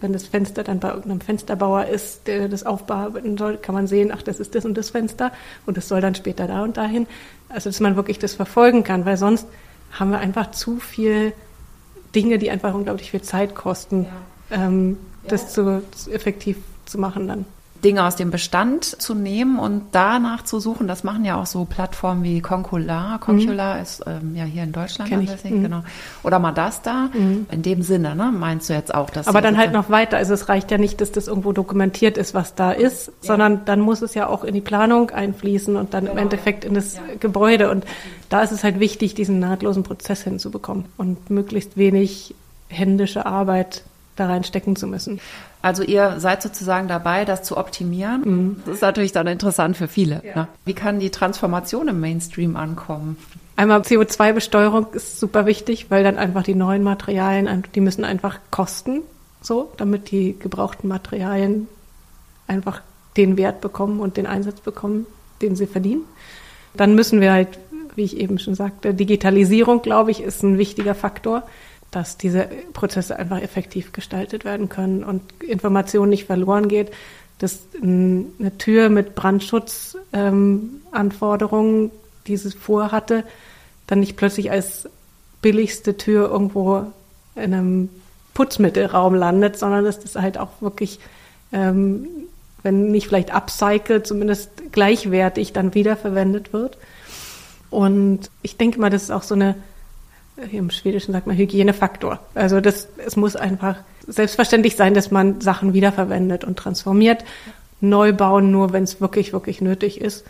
[0.00, 4.12] wenn das Fenster dann bei irgendeinem Fensterbauer ist, der das aufbearbeiten soll, kann man sehen,
[4.14, 5.32] ach, das ist das und das Fenster
[5.66, 7.06] und das soll dann später da und dahin.
[7.48, 9.46] Also, dass man wirklich das verfolgen kann, weil sonst
[9.90, 11.32] haben wir einfach zu viel
[12.14, 14.04] Dinge, die einfach unglaublich viel Zeit kosten,
[14.50, 14.66] ja.
[14.66, 15.30] Ähm, ja.
[15.30, 17.44] das zu, effektiv zu machen dann.
[17.84, 20.88] Dinge aus dem Bestand zu nehmen und danach zu suchen.
[20.88, 23.20] Das machen ja auch so Plattformen wie Concular.
[23.20, 23.82] Concular mhm.
[23.82, 25.62] ist ähm, ja hier in Deutschland ansässig, mhm.
[25.62, 25.82] genau.
[26.24, 27.10] Oder Madasta.
[27.12, 27.46] Mhm.
[27.50, 28.32] In dem Sinne, ne?
[28.32, 30.16] Meinst du jetzt auch, dass Aber dann halt noch weiter.
[30.16, 33.12] Also es reicht ja nicht, dass das irgendwo dokumentiert ist, was da ist, ja.
[33.20, 36.12] sondern dann muss es ja auch in die Planung einfließen und dann genau.
[36.12, 37.02] im Endeffekt in das ja.
[37.20, 37.70] Gebäude.
[37.70, 37.84] Und
[38.28, 42.34] da ist es halt wichtig, diesen nahtlosen Prozess hinzubekommen und möglichst wenig
[42.68, 43.82] händische Arbeit
[44.16, 45.20] da reinstecken zu müssen.
[45.60, 48.22] Also ihr seid sozusagen dabei, das zu optimieren.
[48.24, 48.62] Mhm.
[48.64, 50.22] Das ist natürlich dann interessant für viele.
[50.24, 50.34] Ja.
[50.34, 50.48] Ne?
[50.64, 53.16] Wie kann die Transformation im Mainstream ankommen?
[53.56, 59.00] Einmal CO2-Besteuerung ist super wichtig, weil dann einfach die neuen Materialien, die müssen einfach kosten,
[59.40, 61.66] so, damit die gebrauchten Materialien
[62.46, 62.82] einfach
[63.16, 65.06] den Wert bekommen und den Einsatz bekommen,
[65.42, 66.02] den sie verdienen.
[66.74, 67.48] Dann müssen wir halt,
[67.96, 71.42] wie ich eben schon sagte, Digitalisierung, glaube ich, ist ein wichtiger Faktor
[71.90, 76.92] dass diese Prozesse einfach effektiv gestaltet werden können und Information nicht verloren geht,
[77.38, 81.90] dass eine Tür mit Brandschutzanforderungen, ähm,
[82.26, 83.22] die sie vorhatte,
[83.86, 84.88] dann nicht plötzlich als
[85.40, 86.84] billigste Tür irgendwo
[87.36, 87.88] in einem
[88.34, 90.98] Putzmittelraum landet, sondern dass das halt auch wirklich,
[91.52, 92.08] ähm,
[92.62, 96.76] wenn nicht vielleicht upcycled, zumindest gleichwertig dann wiederverwendet wird.
[97.70, 99.54] Und ich denke mal, das ist auch so eine
[100.52, 102.20] im Schwedischen sagt man Hygienefaktor.
[102.34, 103.76] Also das, es muss einfach
[104.06, 107.24] selbstverständlich sein, dass man Sachen wiederverwendet und transformiert.
[107.80, 110.24] Neu bauen nur, wenn es wirklich, wirklich nötig ist.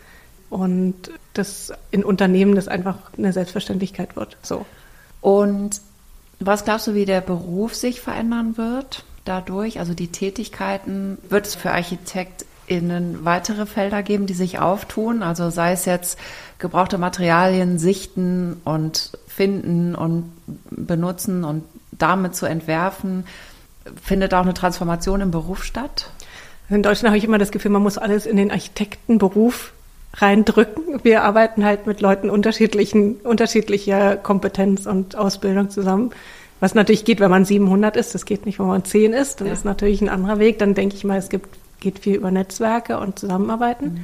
[0.49, 4.37] Und das in Unternehmen das einfach eine Selbstverständlichkeit wird.
[4.41, 4.65] So.
[5.21, 5.81] Und
[6.39, 9.79] was glaubst du, wie der Beruf sich verändern wird dadurch?
[9.79, 15.21] Also die Tätigkeiten, wird es für ArchitektInnen weitere Felder geben, die sich auftun?
[15.21, 16.17] Also sei es jetzt
[16.57, 20.33] gebrauchte Materialien sichten und finden und
[20.69, 21.63] benutzen und
[21.93, 23.23] damit zu entwerfen.
[24.03, 26.11] Findet auch eine Transformation im Beruf statt?
[26.69, 29.71] In Deutschland habe ich immer das Gefühl, man muss alles in den Architektenberuf
[30.15, 30.99] reindrücken.
[31.03, 36.11] Wir arbeiten halt mit Leuten unterschiedlichen, unterschiedlicher Kompetenz und Ausbildung zusammen.
[36.59, 39.39] Was natürlich geht, wenn man 700 ist, das geht nicht, wenn man 10 ist.
[39.39, 39.53] Das ja.
[39.53, 40.59] ist natürlich ein anderer Weg.
[40.59, 41.47] Dann denke ich mal, es gibt,
[41.79, 43.85] geht viel über Netzwerke und Zusammenarbeiten.
[43.85, 43.99] Mhm.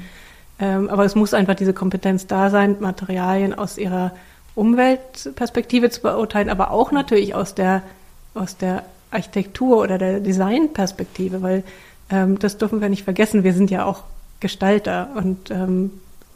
[0.59, 4.13] Ähm, aber es muss einfach diese Kompetenz da sein, Materialien aus ihrer
[4.56, 7.84] Umweltperspektive zu beurteilen, aber auch natürlich aus der,
[8.34, 11.64] aus der Architektur oder der Designperspektive, weil
[12.10, 13.43] ähm, das dürfen wir nicht vergessen.
[13.43, 14.03] Wir sind ja auch
[14.39, 15.91] Gestalter und ähm,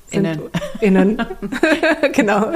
[0.09, 0.41] innen,
[0.81, 1.21] innen
[2.13, 2.53] genau,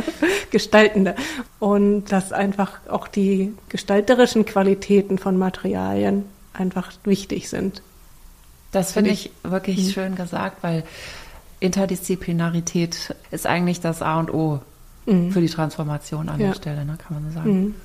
[0.52, 1.16] Gestaltende.
[1.60, 7.82] Und dass einfach auch die gestalterischen Qualitäten von Materialien einfach wichtig sind.
[8.72, 9.92] Das finde ich wirklich mhm.
[9.92, 10.84] schön gesagt, weil
[11.60, 14.60] Interdisziplinarität ist eigentlich das A und O
[15.06, 15.32] mhm.
[15.32, 16.48] für die Transformation an ja.
[16.48, 17.62] der Stelle, ne, kann man so sagen.
[17.62, 17.76] Mhm.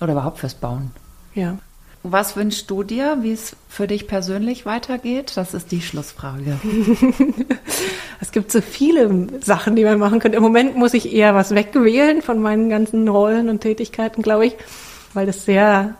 [0.00, 0.90] Oder überhaupt fürs Bauen.
[1.34, 1.58] Ja.
[2.04, 5.36] Was wünschst du dir, wie es für dich persönlich weitergeht?
[5.36, 6.58] Das ist die Schlussfrage.
[8.20, 10.36] es gibt so viele Sachen, die man machen könnte.
[10.36, 14.56] Im Moment muss ich eher was wegwählen von meinen ganzen Rollen und Tätigkeiten, glaube ich,
[15.14, 15.94] weil das sehr,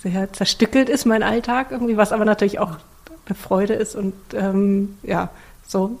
[0.00, 2.78] sehr zerstückelt ist, mein Alltag irgendwie, was aber natürlich auch
[3.26, 5.28] eine Freude ist und ähm, ja,
[5.66, 5.98] so.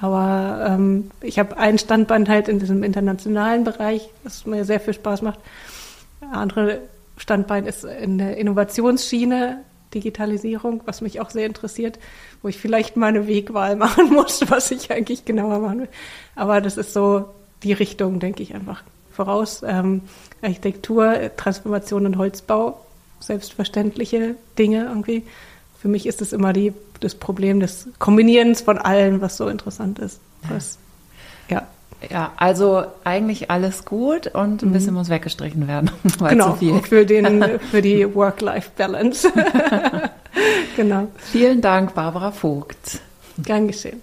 [0.00, 4.94] Aber ähm, ich habe ein Standbein halt in diesem internationalen Bereich, das mir sehr viel
[4.94, 5.38] Spaß macht.
[6.32, 6.80] Andere
[7.16, 9.58] Standbein ist in der Innovationsschiene,
[9.92, 11.98] Digitalisierung, was mich auch sehr interessiert,
[12.42, 15.88] wo ich vielleicht mal eine Wegwahl machen muss, was ich eigentlich genauer machen will.
[16.34, 17.26] Aber das ist so
[17.62, 18.82] die Richtung, denke ich, einfach
[19.12, 19.62] voraus.
[19.66, 20.02] Ähm,
[20.40, 22.80] Architektur, Transformation und Holzbau,
[23.18, 25.24] selbstverständliche Dinge irgendwie.
[25.78, 29.98] Für mich ist es immer die, das Problem des Kombinierens von allem, was so interessant
[29.98, 30.20] ist.
[30.48, 30.78] Was,
[31.48, 31.66] ja.
[32.08, 34.72] Ja, also eigentlich alles gut und ein mhm.
[34.72, 35.90] bisschen muss weggestrichen werden.
[36.28, 39.30] genau, für, den, für die Work-Life-Balance.
[40.76, 41.08] genau.
[41.18, 43.00] Vielen Dank, Barbara Vogt.
[43.42, 44.00] Gern geschehen.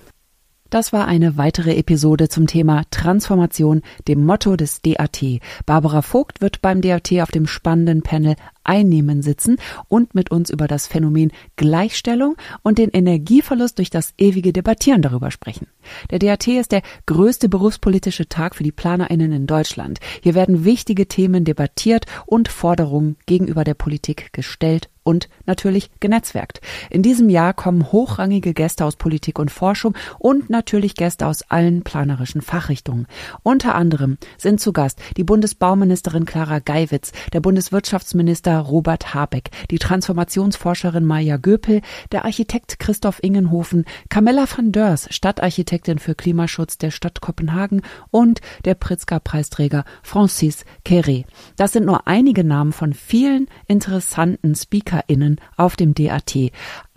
[0.69, 5.23] Das war eine weitere Episode zum Thema Transformation, dem Motto des DAT.
[5.65, 8.35] Barbara Vogt wird beim DAT auf dem spannenden Panel
[8.67, 9.57] Einnehmen sitzen
[9.87, 15.31] und mit uns über das Phänomen Gleichstellung und den Energieverlust durch das ewige Debattieren darüber
[15.31, 15.67] sprechen.
[16.11, 19.99] Der DAT ist der größte berufspolitische Tag für die PlanerInnen in Deutschland.
[20.21, 26.59] Hier werden wichtige Themen debattiert und Forderungen gegenüber der Politik gestellt und natürlich genetzwerkt.
[26.89, 31.83] In diesem Jahr kommen hochrangige Gäste aus Politik und Forschung und natürlich Gäste aus allen
[31.83, 33.07] planerischen Fachrichtungen.
[33.41, 41.05] Unter anderem sind zu Gast die Bundesbauministerin Clara Geiwitz, der Bundeswirtschaftsminister Robert Habeck, die Transformationsforscherin
[41.05, 41.81] Maja Göpel,
[42.11, 47.81] der Architekt Christoph Ingenhofen, Camilla van Dörs, Stadtarchitektin für Klimaschutz der Stadt Kopenhagen
[48.11, 51.25] und der Pritzker-Preisträger Francis Queré.
[51.55, 56.35] Das sind nur einige Namen von vielen interessanten SpeakerInnen auf dem DAT.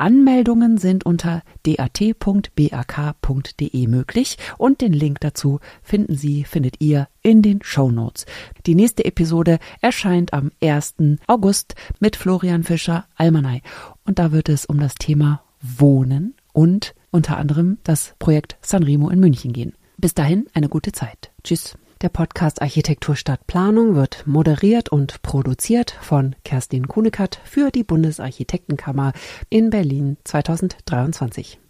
[0.01, 2.17] Anmeldungen sind unter dat.bak.de
[3.87, 8.25] möglich und den Link dazu finden Sie, findet ihr in den Show Notes.
[8.67, 10.95] Die nächste Episode erscheint am 1.
[11.27, 13.61] August mit Florian Fischer Almanay
[14.07, 19.21] und da wird es um das Thema Wohnen und unter anderem das Projekt Sanremo in
[19.21, 19.75] München gehen.
[19.99, 21.31] Bis dahin eine gute Zeit.
[21.45, 21.77] Tschüss.
[22.03, 29.13] Der Podcast Architektur statt Planung wird moderiert und produziert von Kerstin Kunekat für die Bundesarchitektenkammer
[29.51, 31.59] in Berlin 2023.